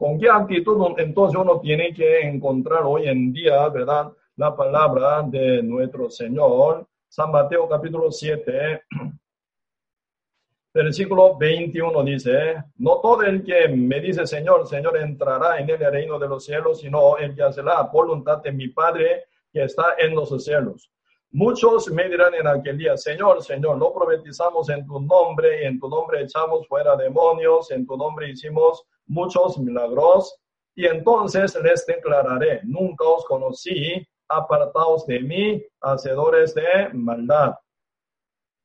[0.00, 5.62] ¿Con qué actitud entonces uno tiene que encontrar hoy en día, verdad, la palabra de
[5.62, 6.86] nuestro Señor?
[7.06, 8.84] San Mateo capítulo 7,
[10.72, 16.18] versículo 21 dice, no todo el que me dice Señor, Señor entrará en el reino
[16.18, 20.14] de los cielos, sino el que hace la voluntad de mi Padre que está en
[20.14, 20.90] los cielos.
[21.32, 25.90] Muchos me dirán en aquel día, Señor, Señor, no profetizamos en tu nombre, en tu
[25.90, 30.40] nombre echamos fuera demonios, en tu nombre hicimos muchos milagros,
[30.74, 37.54] y entonces les declararé, nunca os conocí, apartados de mí, hacedores de maldad.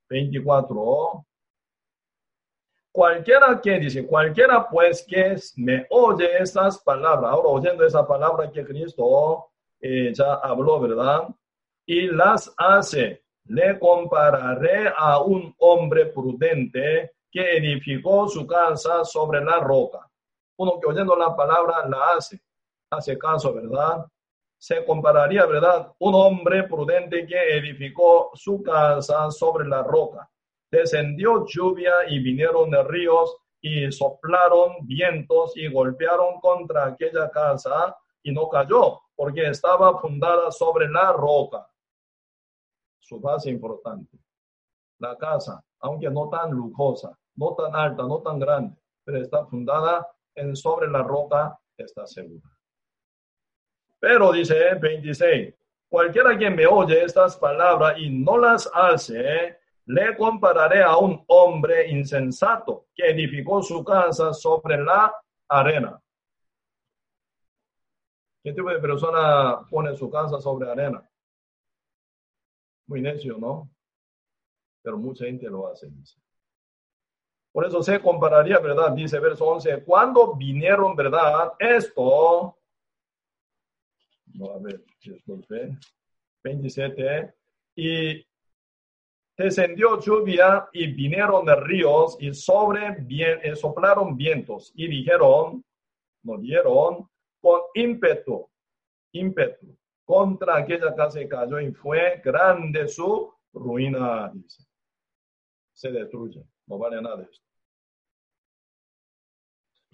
[0.07, 1.25] 24.
[2.91, 8.63] Cualquiera que dice, cualquiera pues que me oye estas palabras, ahora oyendo esa palabra que
[8.63, 9.47] Cristo
[9.81, 11.27] eh, ya habló, ¿verdad?
[11.85, 19.59] Y las hace, le compararé a un hombre prudente que edificó su casa sobre la
[19.59, 20.09] roca
[20.57, 22.41] uno que oyendo la palabra la hace,
[22.89, 24.05] hace caso, ¿verdad?
[24.57, 25.93] Se compararía, ¿verdad?
[25.99, 30.29] Un hombre prudente que edificó su casa sobre la roca.
[30.71, 38.47] Descendió lluvia y vinieron ríos y soplaron vientos y golpearon contra aquella casa y no
[38.49, 41.67] cayó porque estaba fundada sobre la roca.
[42.99, 44.17] Su base importante.
[44.99, 50.07] La casa, aunque no tan lujosa, no tan alta, no tan grande, pero está fundada
[50.53, 52.49] sobre la roca está segura.
[53.99, 55.53] Pero dice 26,
[55.89, 61.89] cualquiera que me oye estas palabras y no las hace, le compararé a un hombre
[61.89, 65.13] insensato que edificó su casa sobre la
[65.47, 66.01] arena.
[68.43, 71.07] ¿Qué tipo de persona pone su casa sobre arena?
[72.88, 73.71] Muy necio, ¿no?
[74.83, 75.89] Pero mucha gente lo hace.
[77.55, 78.91] Por eso se compararía, ¿verdad?
[78.91, 81.53] Dice verso 11, cuando vinieron, ¿verdad?
[81.57, 82.57] Esto,
[84.33, 85.77] no, a ver, disculpe,
[86.43, 87.33] 27,
[87.77, 88.27] y
[89.37, 95.63] descendió lluvia y vinieron de ríos y sobre bien, eh, soplaron vientos y dijeron,
[96.23, 98.49] no dieron, con ímpetu,
[99.13, 104.61] ímpetu, contra aquella casa y cayó y fue grande su ruina, dice.
[105.71, 107.45] Se destruye, no vale nada esto.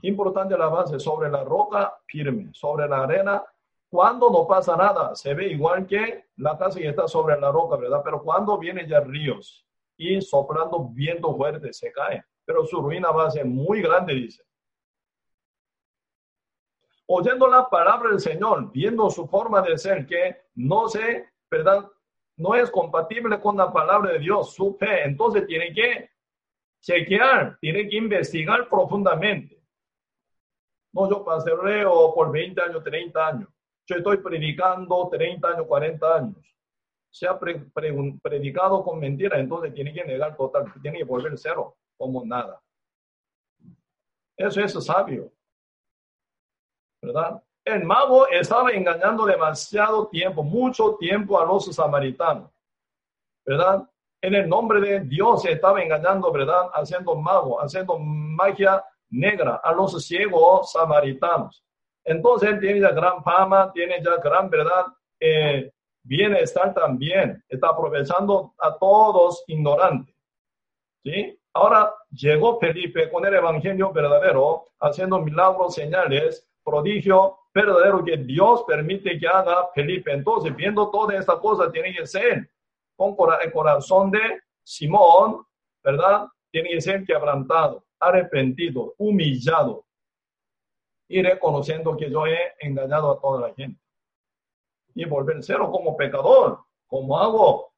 [0.03, 3.43] Importante la base sobre la roca firme, sobre la arena.
[3.89, 7.75] Cuando no pasa nada, se ve igual que la casa que está sobre la roca,
[7.75, 8.01] ¿verdad?
[8.03, 9.65] Pero cuando viene ya ríos
[9.97, 12.23] y soplando viento fuerte, se cae.
[12.45, 14.43] Pero su ruina va a ser muy grande, dice.
[17.05, 21.85] Oyendo la palabra del Señor, viendo su forma de ser, que no sé, ¿verdad?
[22.37, 25.03] No es compatible con la palabra de Dios, su fe.
[25.03, 26.10] Entonces tiene que
[26.81, 29.61] chequear, tiene que investigar profundamente.
[30.93, 31.23] No, yo
[31.61, 33.49] reo por 20 años, 30 años.
[33.87, 36.37] Yo estoy predicando 30 años, 40 años.
[37.09, 42.25] Se ha predicado con mentira, entonces tiene que negar total, tiene que volver cero, como
[42.25, 42.61] nada.
[44.37, 45.31] Eso es sabio.
[47.01, 47.43] ¿Verdad?
[47.63, 52.49] El mago estaba engañando demasiado tiempo, mucho tiempo a los samaritanos.
[53.45, 53.89] ¿Verdad?
[54.21, 56.69] En el nombre de Dios estaba engañando, ¿verdad?
[56.73, 61.63] Haciendo mago, haciendo magia negra a los ciegos samaritanos.
[62.03, 64.85] Entonces él tiene ya gran fama, tiene ya gran verdad,
[65.19, 65.71] eh,
[66.03, 70.15] bienestar también, está aprovechando a todos ignorantes.
[71.03, 71.37] ¿sí?
[71.53, 79.19] Ahora llegó Felipe con el evangelio verdadero, haciendo milagros, señales, prodigio verdadero que Dios permite
[79.19, 80.11] que haga Felipe.
[80.11, 82.49] Entonces, viendo toda esta cosa, tiene que ser
[83.15, 85.45] con el corazón de Simón,
[85.83, 86.27] ¿verdad?
[86.51, 89.85] Tiene que ser quebrantado arrepentido, humillado
[91.07, 93.79] y reconociendo que yo he engañado a toda la gente.
[94.93, 96.59] Y volver cero como pecador.
[96.87, 97.73] ¿Cómo hago?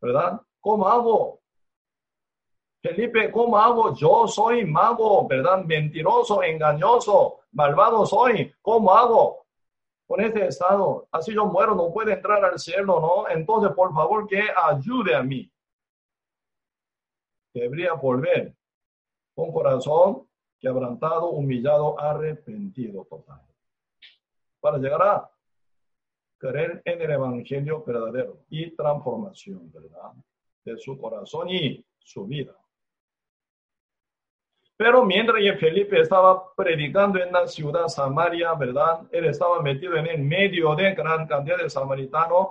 [0.00, 0.40] ¿Verdad?
[0.60, 1.40] ¿Cómo hago?
[2.80, 3.94] Felipe, ¿cómo hago?
[3.94, 5.64] Yo soy mago, ¿verdad?
[5.64, 8.52] Mentiroso, engañoso, malvado soy.
[8.60, 9.41] ¿Cómo hago?
[10.12, 13.34] Con este estado, así yo muero, no puede entrar al cielo, ¿no?
[13.34, 15.50] Entonces, por favor, que ayude a mí
[17.54, 18.54] debería volver
[19.34, 20.28] con corazón
[20.58, 23.40] quebrantado, humillado, arrepentido total.
[24.60, 25.30] Para llegar a
[26.36, 30.12] creer en el Evangelio verdadero y transformación, ¿verdad?
[30.62, 32.54] De su corazón y su vida.
[34.82, 39.02] Pero mientras que Felipe estaba predicando en la ciudad Samaria, ¿verdad?
[39.12, 42.48] Él estaba metido en el medio de gran cantidad de samaritanos,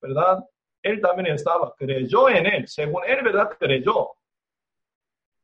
[0.00, 0.44] ¿verdad?
[0.84, 3.50] Él también estaba, creyó en él, según él, ¿verdad?
[3.58, 4.12] Creyó,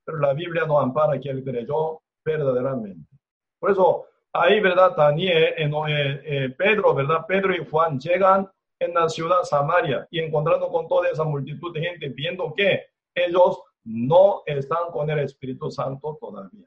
[0.05, 3.11] pero la Biblia no ampara que él creyó verdaderamente.
[3.59, 4.95] Por eso, ahí, ¿verdad?
[4.97, 7.27] Daniel, en, eh, eh, Pedro, ¿verdad?
[7.27, 8.49] Pedro y Juan llegan
[8.79, 12.87] en la ciudad Samaria y encontrando con toda esa multitud de gente, viendo que
[13.17, 16.67] ellos no están con el Espíritu Santo todavía.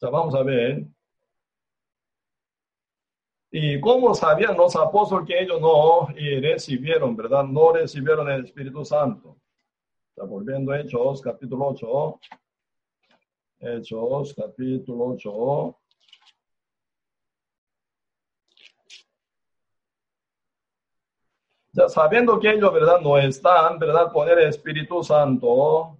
[0.00, 0.86] Ya vamos a ver.
[3.50, 6.08] ¿Y cómo sabían los apóstoles que ellos no
[6.40, 7.44] recibieron, verdad?
[7.44, 9.38] No recibieron el Espíritu Santo.
[10.10, 12.20] Está volviendo a Hechos, capítulo 8.
[13.60, 15.78] Hechos, capítulo 8.
[21.76, 23.00] Ya sabiendo que ellos, ¿verdad?
[23.02, 24.10] No están, ¿verdad?
[24.10, 25.98] Con el Espíritu Santo,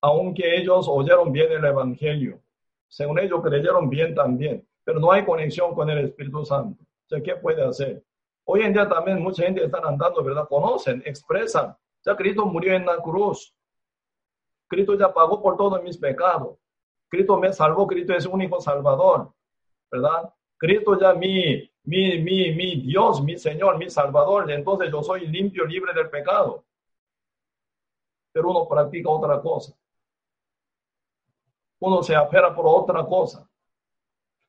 [0.00, 2.40] aunque ellos oyeron bien el Evangelio.
[2.88, 6.82] Según ellos creyeron bien también, pero no hay conexión con el Espíritu Santo.
[6.82, 8.02] O sea, ¿qué puede hacer?
[8.44, 10.48] Hoy en día también mucha gente está andando, ¿verdad?
[10.48, 11.76] Conocen, expresan.
[12.04, 13.54] Ya Cristo murió en la cruz.
[14.66, 16.58] Cristo ya pagó por todos mis pecados.
[17.08, 19.32] Cristo me salvó, Cristo es único salvador,
[19.92, 20.34] ¿verdad?
[20.56, 25.64] Cristo ya mi, mi, mi, mi Dios, mi Señor, mi Salvador, entonces yo soy limpio,
[25.64, 26.64] libre del pecado.
[28.32, 29.74] Pero uno practica otra cosa.
[31.80, 33.48] Uno se apera por otra cosa.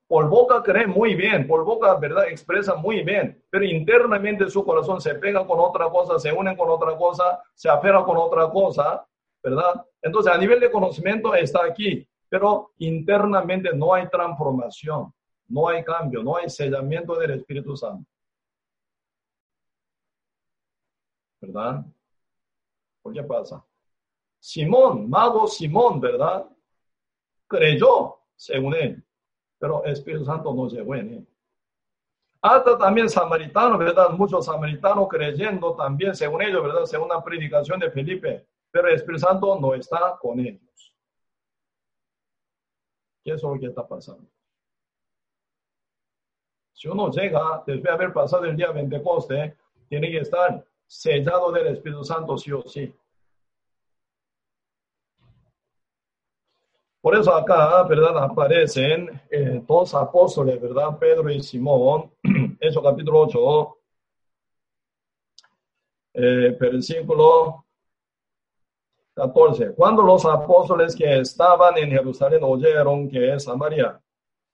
[0.07, 2.27] Por boca cree muy bien, por boca, ¿verdad?
[2.27, 6.69] Expresa muy bien, pero internamente su corazón se pega con otra cosa, se une con
[6.69, 9.05] otra cosa, se apera con otra cosa,
[9.43, 9.83] ¿verdad?
[10.01, 15.11] Entonces, a nivel de conocimiento está aquí, pero internamente no hay transformación,
[15.47, 18.09] no hay cambio, no hay sellamiento del Espíritu Santo.
[21.41, 21.85] ¿Verdad?
[23.01, 23.63] ¿Por qué pasa?
[24.39, 26.45] Simón, mago Simón, ¿verdad?
[27.47, 29.03] Creyó, según él,
[29.59, 31.27] pero el Espíritu Santo no llegó en él.
[32.41, 34.11] Hasta también samaritano, ¿verdad?
[34.11, 36.85] Muchos samaritanos creyendo también, según ellos, ¿verdad?
[36.85, 40.93] Según la predicación de Felipe, pero el Espíritu Santo no está con ellos.
[43.23, 44.27] ¿Qué es lo que está pasando?
[46.75, 49.01] Si uno llega, después de haber pasado el día 20
[49.87, 52.93] tiene que estar sellado del Espíritu Santo sí o sí.
[56.99, 58.17] Por eso acá, ¿verdad?
[58.21, 60.97] Aparecen eh, dos apóstoles, ¿verdad?
[60.99, 62.11] Pedro y Simón,
[62.59, 63.77] eso capítulo 8,
[66.15, 67.65] eh, versículo
[69.13, 69.75] 14.
[69.75, 74.01] Cuando los apóstoles que estaban en Jerusalén oyeron que Samaria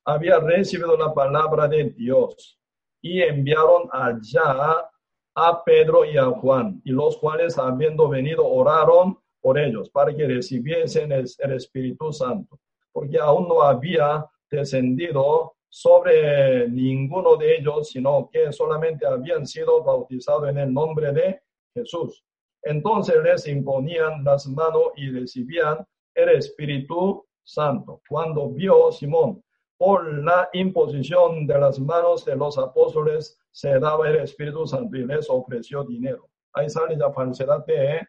[0.05, 2.59] había recibido la palabra de Dios
[3.01, 4.89] y enviaron allá
[5.35, 10.27] a Pedro y a Juan, y los cuales habiendo venido oraron por ellos para que
[10.27, 12.59] recibiesen el, Espíritu Santo,
[12.91, 20.49] porque aún no había descendido sobre ninguno de ellos, sino que solamente habían sido bautizados
[20.49, 21.41] en el nombre de
[21.73, 22.23] Jesús.
[22.61, 28.01] Entonces les imponían las manos y recibían el Espíritu Santo.
[28.07, 29.41] Cuando vio Simón
[29.81, 35.07] por la imposición de las manos de los apóstoles se daba el Espíritu Santo y
[35.07, 36.29] les ofreció dinero.
[36.53, 38.07] Ahí sale la falsedad de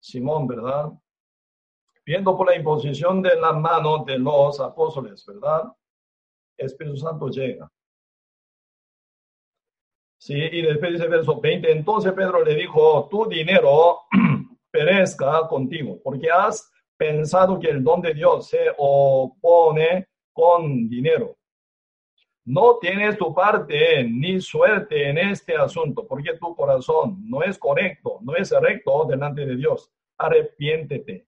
[0.00, 0.90] Simón, ¿verdad?
[2.04, 5.72] Viendo por la imposición de la mano de los apóstoles, ¿verdad?
[6.56, 7.70] Espíritu Santo llega.
[10.18, 14.00] Sí, y después dice verso 20, entonces Pedro le dijo, tu dinero
[14.72, 21.36] perezca contigo, porque has pensado que el don de Dios se opone con dinero.
[22.44, 28.18] No tienes tu parte ni suerte en este asunto, porque tu corazón no es correcto,
[28.22, 29.90] no es recto delante de Dios.
[30.18, 31.26] Arrepiéntete.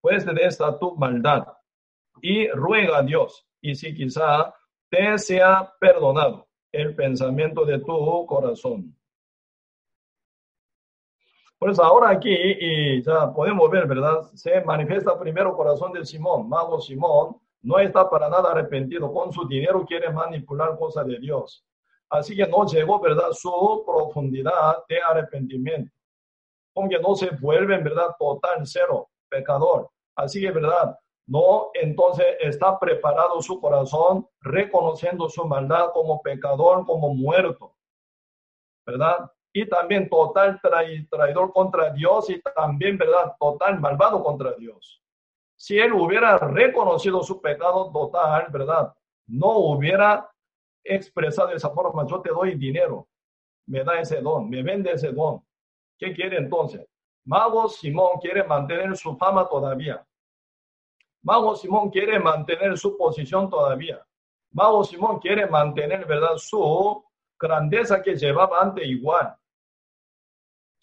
[0.00, 1.46] Pues de esta tu maldad
[2.20, 4.54] y ruega a Dios, y si quizá
[4.88, 8.96] te sea perdonado el pensamiento de tu corazón.
[11.64, 14.20] Pues ahora aquí, ya podemos ver, ¿verdad?
[14.34, 19.48] Se manifiesta primero corazón de Simón, mago Simón, no está para nada arrepentido, con su
[19.48, 21.64] dinero quiere manipular cosas de Dios.
[22.10, 23.30] Así que no llegó, ¿verdad?
[23.32, 25.90] Su profundidad de arrepentimiento.
[26.76, 28.14] Aunque no se vuelve, ¿verdad?
[28.18, 29.88] Total cero, pecador.
[30.16, 30.98] Así que, ¿verdad?
[31.26, 37.74] No, entonces está preparado su corazón, reconociendo su maldad como pecador, como muerto.
[38.84, 39.30] ¿Verdad?
[39.56, 43.36] Y también total traidor contra Dios y también, ¿verdad?
[43.38, 45.00] Total malvado contra Dios.
[45.56, 48.92] Si él hubiera reconocido su pecado total, ¿verdad?
[49.28, 50.28] No hubiera
[50.82, 53.06] expresado de esa forma, yo te doy dinero,
[53.66, 55.40] me da ese don, me vende ese don.
[55.96, 56.84] ¿Qué quiere entonces?
[57.24, 60.04] Mago Simón quiere mantener su fama todavía.
[61.22, 64.04] Mago Simón quiere mantener su posición todavía.
[64.50, 66.36] Mago Simón quiere mantener, ¿verdad?
[66.38, 67.04] Su
[67.38, 69.36] grandeza que llevaba antes igual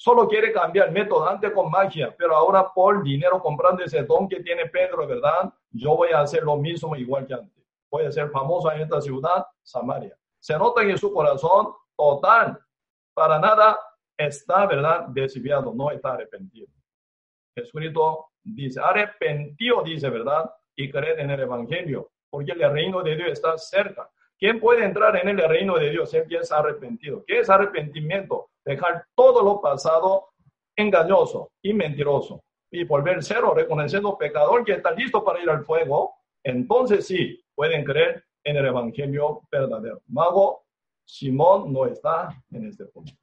[0.02, 4.40] Solo quiere cambiar método antes con magia, pero ahora por dinero comprando ese don que
[4.40, 5.54] tiene Pedro, ¿verdad?
[5.70, 7.64] Yo voy a hacer lo mismo igual que antes.
[7.92, 10.18] Voy a ser famoso en esta ciudad, Samaria.
[10.40, 12.60] Se nota en su corazón total,
[13.14, 13.78] para nada
[14.18, 15.06] está, ¿verdad?
[15.10, 16.66] Desviado, no está arrepentido.
[17.56, 20.52] Jesucristo dice, arrepentido, dice, ¿verdad?
[20.76, 24.10] Y creer en el Evangelio, porque el reino de Dios está cerca.
[24.42, 26.10] ¿Quién puede entrar en el reino de Dios?
[26.10, 27.24] Que es arrepentido.
[27.28, 28.50] ¿Qué es arrepentimiento?
[28.66, 30.30] Dejar todo lo pasado
[30.76, 36.16] engañoso y mentiroso y volver cero, reconociendo pecador que está listo para ir al fuego.
[36.44, 40.02] Entonces sí, pueden creer en el evangelio verdadero.
[40.08, 40.64] Mago
[41.06, 43.14] Simón no está en este punto.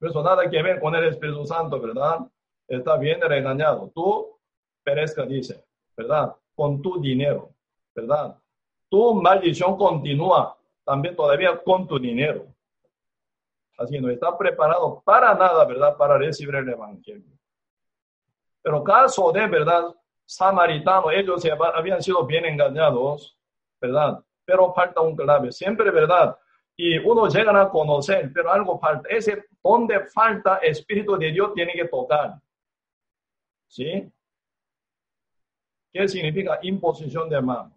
[0.00, 2.20] Eso nada que ver con el Espíritu Santo, ¿verdad?
[2.68, 3.90] Está bien regañado.
[3.92, 4.38] Tú
[4.84, 5.64] perezca, dice,
[5.96, 6.36] ¿verdad?
[6.54, 7.50] Con tu dinero,
[7.92, 8.38] ¿verdad?
[8.88, 12.46] Tu maldición continúa también todavía con tu dinero.
[13.76, 15.96] Así no está preparado para nada, ¿verdad?
[15.96, 17.36] Para recibir el Evangelio.
[18.62, 19.94] Pero caso de, ¿verdad?
[20.24, 21.44] Samaritano, ellos
[21.74, 23.38] habían sido bien engañados,
[23.80, 24.24] ¿verdad?
[24.44, 26.36] Pero falta un clave, siempre, ¿verdad?
[26.74, 29.08] Y uno llega a conocer, pero algo falta.
[29.08, 32.40] Ese donde falta Espíritu de Dios tiene que tocar.
[33.68, 34.10] ¿Sí?
[35.92, 37.75] ¿Qué significa imposición de mano?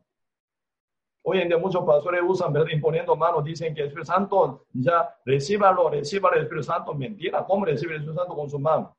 [1.21, 2.69] Hoy en día muchos pastores usan, ¿verdad?
[2.71, 6.93] imponiendo manos, dicen que el Espíritu Santo ya recíbalo, reciba el Espíritu Santo.
[6.93, 8.97] Mentira, ¿cómo recibe el Espíritu Santo con su mano?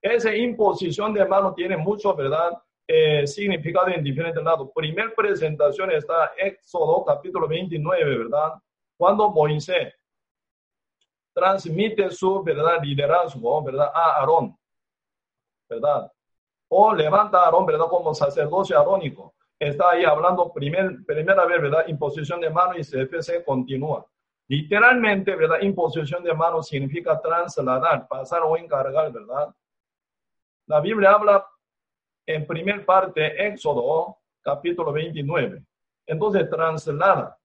[0.00, 2.52] Esa imposición de mano tiene mucho, ¿verdad?
[2.86, 4.70] Eh, significado en diferentes lados.
[4.72, 8.52] Primer presentación está Éxodo capítulo 29, ¿verdad?
[8.96, 9.92] Cuando Moisés
[11.34, 12.80] transmite su, ¿verdad?
[12.82, 13.90] Liderazgo, ¿verdad?
[13.92, 14.56] A Aarón,
[15.68, 16.12] ¿verdad?
[16.68, 17.86] O levanta a Aarón, ¿verdad?
[17.88, 21.88] Como sacerdocio arónico está ahí hablando primer, primera vez, ¿verdad?
[21.88, 24.06] Imposición de mano y CFC continúa.
[24.48, 25.60] Literalmente, ¿verdad?
[25.62, 29.54] Imposición de mano significa trasladar, pasar o encargar, ¿verdad?
[30.66, 31.46] La Biblia habla
[32.26, 35.62] en primer parte, Éxodo, capítulo 29.
[36.06, 37.36] Entonces, traslada.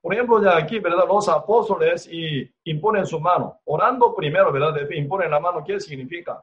[0.00, 1.06] Por ejemplo, ya aquí, ¿verdad?
[1.08, 3.60] Los apóstoles y imponen su mano.
[3.64, 4.88] Orando primero, ¿verdad?
[4.90, 5.64] Imponen la mano.
[5.64, 6.42] ¿Qué significa?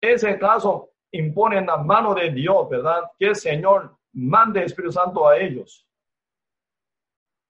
[0.00, 3.02] Ese caso imponen la mano de Dios, ¿verdad?
[3.18, 5.86] Que el Señor mande Espíritu Santo a ellos.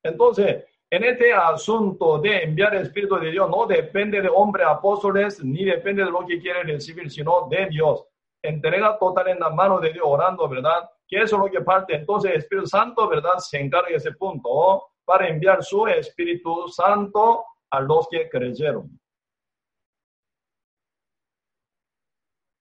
[0.03, 5.43] Entonces, en este asunto de enviar el Espíritu de Dios, no depende de hombres apóstoles,
[5.45, 8.05] ni depende de lo que quiere recibir, sino de Dios.
[8.43, 10.89] Entrega total en la mano de Dios, orando, ¿verdad?
[11.07, 11.95] Que eso es lo que parte.
[11.95, 13.39] Entonces, el Espíritu Santo, ¿verdad?
[13.39, 18.91] Se encarga de ese punto para enviar su Espíritu Santo a los que creyeron.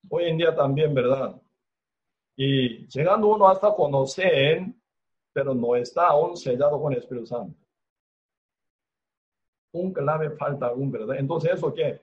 [0.09, 1.39] Hoy en día también, ¿verdad?
[2.35, 4.65] Y llegando uno hasta conocer,
[5.33, 7.57] pero no está aún sellado con el Espíritu Santo.
[9.73, 11.17] Un clave falta aún, ¿verdad?
[11.17, 12.01] Entonces, ¿eso qué?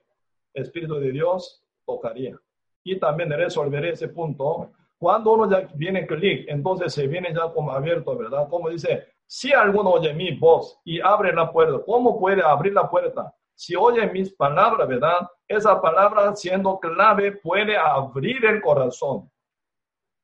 [0.55, 2.39] Espíritu de Dios tocaría.
[2.85, 4.71] Y también resolver ese punto.
[4.99, 8.49] Cuando uno ya viene clic, entonces se viene ya como abierto, ¿verdad?
[8.49, 12.89] Como dice, si alguno oye mi voz y abre la puerta, ¿cómo puede abrir la
[12.89, 13.35] puerta?
[13.57, 15.27] Si oye mis palabras, ¿verdad?
[15.49, 19.31] esa palabra siendo clave puede abrir el corazón.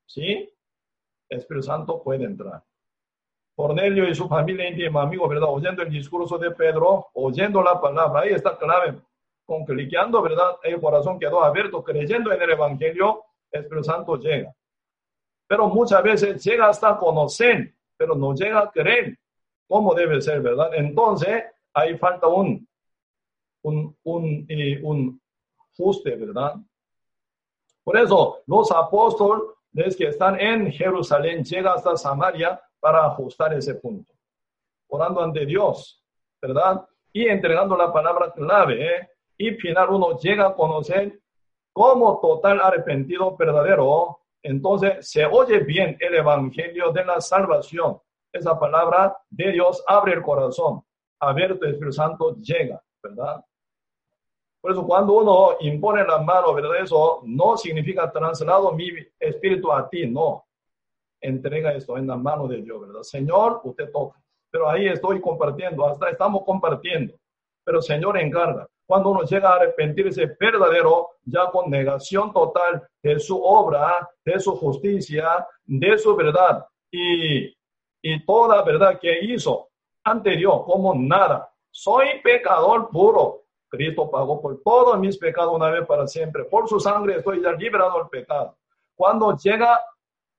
[0.07, 0.53] ¿Sí?
[1.29, 2.63] El Espíritu Santo puede entrar.
[3.55, 5.49] Cornelio y su familia íntima, amigo, ¿verdad?
[5.49, 9.01] Oyendo el discurso de Pedro, oyendo la palabra, ahí está clave.
[9.47, 10.57] Con cliqueando, ¿verdad?
[10.63, 14.55] El corazón quedó abierto, creyendo en el Evangelio, el Espíritu Santo llega.
[15.47, 19.19] Pero muchas veces llega hasta conocer, pero no llega a creer
[19.69, 20.71] cómo debe ser, ¿verdad?
[20.75, 21.45] Entonces,
[21.75, 22.67] ahí falta un
[23.63, 25.21] un, un, eh, un
[25.73, 26.57] ajuste, ¿verdad?
[27.85, 34.13] Por eso, los apóstoles que están en Jerusalén llegan hasta Samaria para ajustar ese punto.
[34.89, 36.05] Orando ante Dios,
[36.41, 36.87] ¿verdad?
[37.13, 38.87] Y entregando la palabra clave.
[38.87, 39.11] ¿eh?
[39.39, 41.21] Y final uno llega a conocer
[41.73, 44.21] como total arrepentido verdadero.
[44.43, 48.01] Entonces se oye bien el evangelio de la salvación.
[48.33, 50.85] Esa palabra de Dios abre el corazón.
[51.21, 53.45] Abierto el Espíritu Santo llega, ¿verdad?
[54.63, 56.77] Por eso cuando uno impone la mano, ¿verdad?
[56.81, 60.45] Eso no significa traslado mi espíritu a ti, no.
[61.21, 63.03] Entrega esto en la mano de Dios, ¿verdad?
[63.03, 64.23] Señor, usted toca.
[64.53, 67.15] Pero ahí estoy compartiendo, hasta estamos compartiendo.
[67.65, 68.69] Pero Señor encarga.
[68.87, 74.55] Cuando uno llega a arrepentirse verdadero, ya con negación total de su obra, de su
[74.57, 77.53] justicia, de su verdad y,
[78.01, 79.71] y toda verdad que hizo
[80.05, 81.51] ante Dios como nada.
[81.71, 83.42] Soy pecador puro,
[83.73, 86.45] Cristo pagó por todos mis pecados una vez para siempre.
[86.45, 88.59] Por su sangre estoy ya liberado del pecado.
[88.95, 89.81] Cuando llega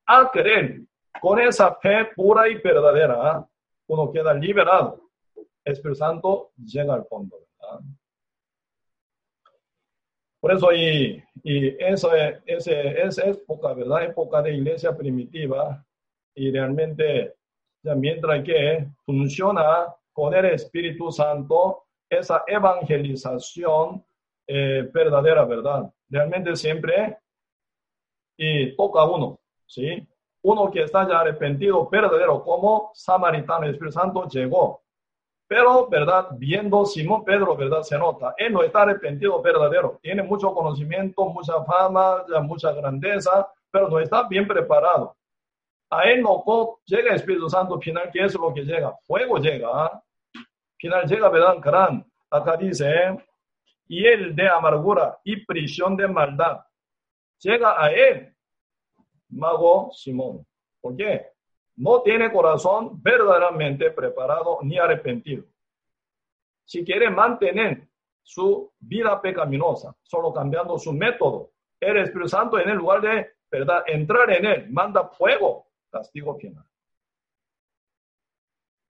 [0.05, 0.81] a creer
[1.19, 3.43] con esa fe pura y verdadera,
[3.87, 5.09] uno queda liberado.
[5.65, 7.39] Espíritu Santo llega al fondo.
[10.39, 12.11] Por eso, y, y eso,
[12.45, 14.03] ese, esa época, ¿verdad?
[14.03, 15.83] Época de iglesia primitiva,
[16.35, 17.33] y realmente,
[17.81, 21.82] ya mientras que funciona con el Espíritu Santo,
[22.19, 24.03] esa evangelización
[24.47, 25.91] eh, verdadera, ¿verdad?
[26.09, 27.17] Realmente siempre
[28.37, 30.07] y toca a uno, ¿sí?
[30.41, 34.81] Uno que está ya arrepentido, verdadero, como samaritano, el Espíritu Santo llegó.
[35.47, 36.29] Pero, ¿verdad?
[36.37, 37.83] Viendo Simón Pedro, ¿verdad?
[37.83, 39.99] Se nota, él no está arrepentido verdadero.
[40.01, 45.15] Tiene mucho conocimiento, mucha fama, mucha grandeza, pero no está bien preparado.
[45.89, 46.43] A él no
[46.85, 48.95] llega el Espíritu Santo final, ¿qué es lo que llega?
[49.05, 50.01] Fuego llega.
[50.83, 51.59] Final llega, ¿verdad?
[51.61, 52.05] Gran.
[52.29, 53.17] Acá dice,
[53.87, 56.59] y el de amargura y prisión de maldad.
[57.39, 58.35] Llega a él,
[59.29, 60.45] mago Simón.
[60.81, 61.27] ¿Por qué?
[61.77, 65.45] No tiene corazón verdaderamente preparado ni arrepentido.
[66.65, 67.87] Si quiere mantener
[68.21, 73.85] su vida pecaminosa, solo cambiando su método, el Espíritu Santo en el lugar de ¿verdad?
[73.87, 76.65] entrar en él, manda fuego, castigo final.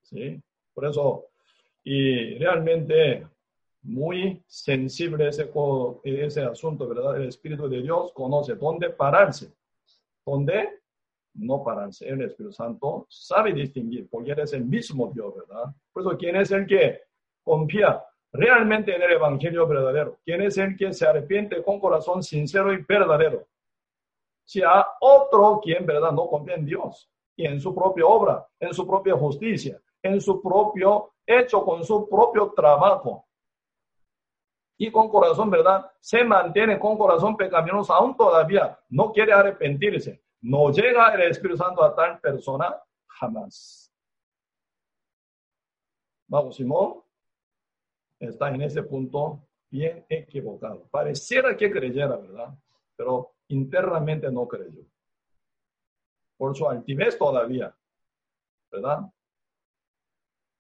[0.02, 0.41] ¿Sí?
[0.74, 1.30] Por eso,
[1.84, 3.27] y realmente
[3.84, 5.51] muy sensible ese,
[6.03, 7.18] ese asunto, ¿verdad?
[7.18, 9.53] El Espíritu de Dios conoce dónde pararse,
[10.26, 10.80] dónde
[11.34, 12.07] no pararse.
[12.07, 15.73] El Espíritu Santo sabe distinguir, porque Él es el mismo Dios, ¿verdad?
[15.91, 17.01] Por eso, ¿quién es el que
[17.43, 18.01] confía
[18.31, 20.18] realmente en el Evangelio verdadero?
[20.23, 23.45] ¿Quién es el que se arrepiente con corazón sincero y verdadero?
[24.45, 26.11] Si a otro quien, ¿verdad?
[26.11, 30.41] No confía en Dios y en su propia obra, en su propia justicia, en su
[30.41, 33.25] propio hecho, con su propio trabajo
[34.77, 35.89] y con corazón, ¿verdad?
[35.99, 40.21] Se mantiene con corazón pecaminoso, aún todavía no quiere arrepentirse.
[40.41, 42.75] No llega el Espíritu Santo a tal persona
[43.07, 43.89] jamás.
[46.27, 47.01] Vamos, Simón
[48.19, 50.85] está en ese punto bien equivocado.
[50.89, 52.53] Pareciera que creyera, ¿verdad?
[52.95, 54.81] Pero internamente no creyó.
[56.38, 57.73] Por su altivez todavía,
[58.71, 59.01] ¿verdad?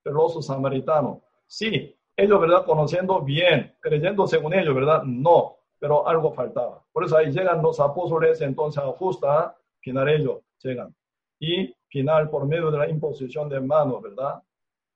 [0.05, 2.65] Los samaritanos, sí, ellos, ¿verdad?
[2.65, 5.03] Conociendo bien, creyendo según ellos, ¿verdad?
[5.03, 6.83] No, pero algo faltaba.
[6.91, 10.95] Por eso ahí llegan los apóstoles, entonces ajusta, final ellos llegan.
[11.39, 14.41] Y final, por medio de la imposición de manos, ¿verdad?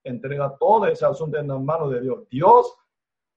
[0.03, 2.29] Entrega todo ese asunto en las manos de Dios.
[2.29, 2.73] Dios,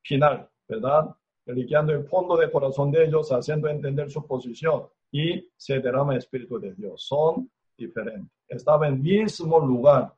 [0.03, 1.15] final, ¿verdad?
[1.45, 6.19] Reliquiando el fondo del corazón de ellos, haciendo entender su posición y se derrama el
[6.19, 7.03] Espíritu de Dios.
[7.03, 8.31] Son diferentes.
[8.47, 10.13] Estaba en mismo lugar,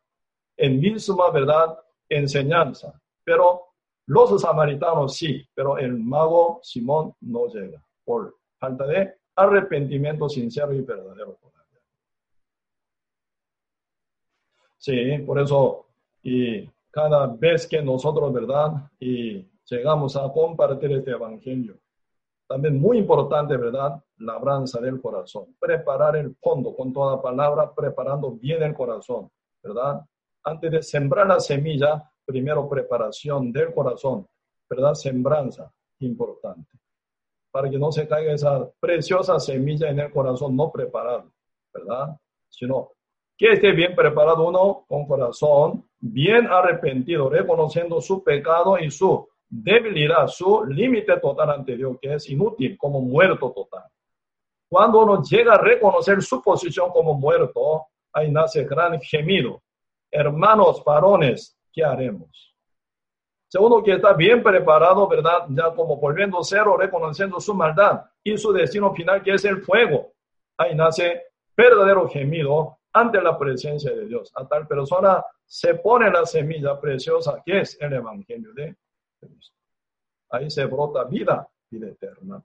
[0.56, 1.78] en misma, ¿verdad?
[2.08, 3.68] Enseñanza pero
[4.06, 10.82] los samaritanos sí, pero el mago Simón no llega por falta de arrepentimiento sincero y
[10.82, 11.38] verdadero.
[14.76, 15.86] Sí, por eso,
[16.24, 18.90] y cada vez que nosotros, ¿verdad?
[18.98, 21.78] Y llegamos a compartir este evangelio,
[22.48, 24.02] también muy importante, ¿verdad?
[24.18, 29.30] Labranza del corazón, preparar el fondo con toda palabra, preparando bien el corazón,
[29.62, 30.04] ¿verdad?
[30.44, 34.26] Antes de sembrar la semilla, primero preparación del corazón,
[34.68, 34.94] ¿verdad?
[34.94, 36.78] Sembranza, importante.
[37.50, 41.32] Para que no se caiga esa preciosa semilla en el corazón no preparado,
[41.72, 42.16] ¿verdad?
[42.48, 42.92] Sino
[43.36, 50.26] que esté bien preparado uno con corazón bien arrepentido, reconociendo su pecado y su debilidad,
[50.26, 53.84] su límite total ante Dios, que es inútil, como muerto total.
[54.68, 59.62] Cuando uno llega a reconocer su posición como muerto, ahí nace gran gemido.
[60.12, 62.54] Hermanos varones, ¿qué haremos?
[63.48, 65.46] Si uno que está bien preparado, ¿verdad?
[65.48, 70.12] Ya como volviendo cero, reconociendo su maldad y su destino final, que es el fuego.
[70.56, 71.22] Ahí nace
[71.56, 74.32] verdadero gemido ante la presencia de Dios.
[74.36, 78.76] A tal persona se pone la semilla preciosa que es el Evangelio de
[79.20, 79.56] Cristo.
[80.30, 82.42] Ahí se brota vida, vida eterna.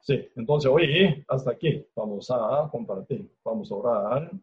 [0.00, 4.32] Sí, entonces hoy hasta aquí vamos a compartir, vamos a orar.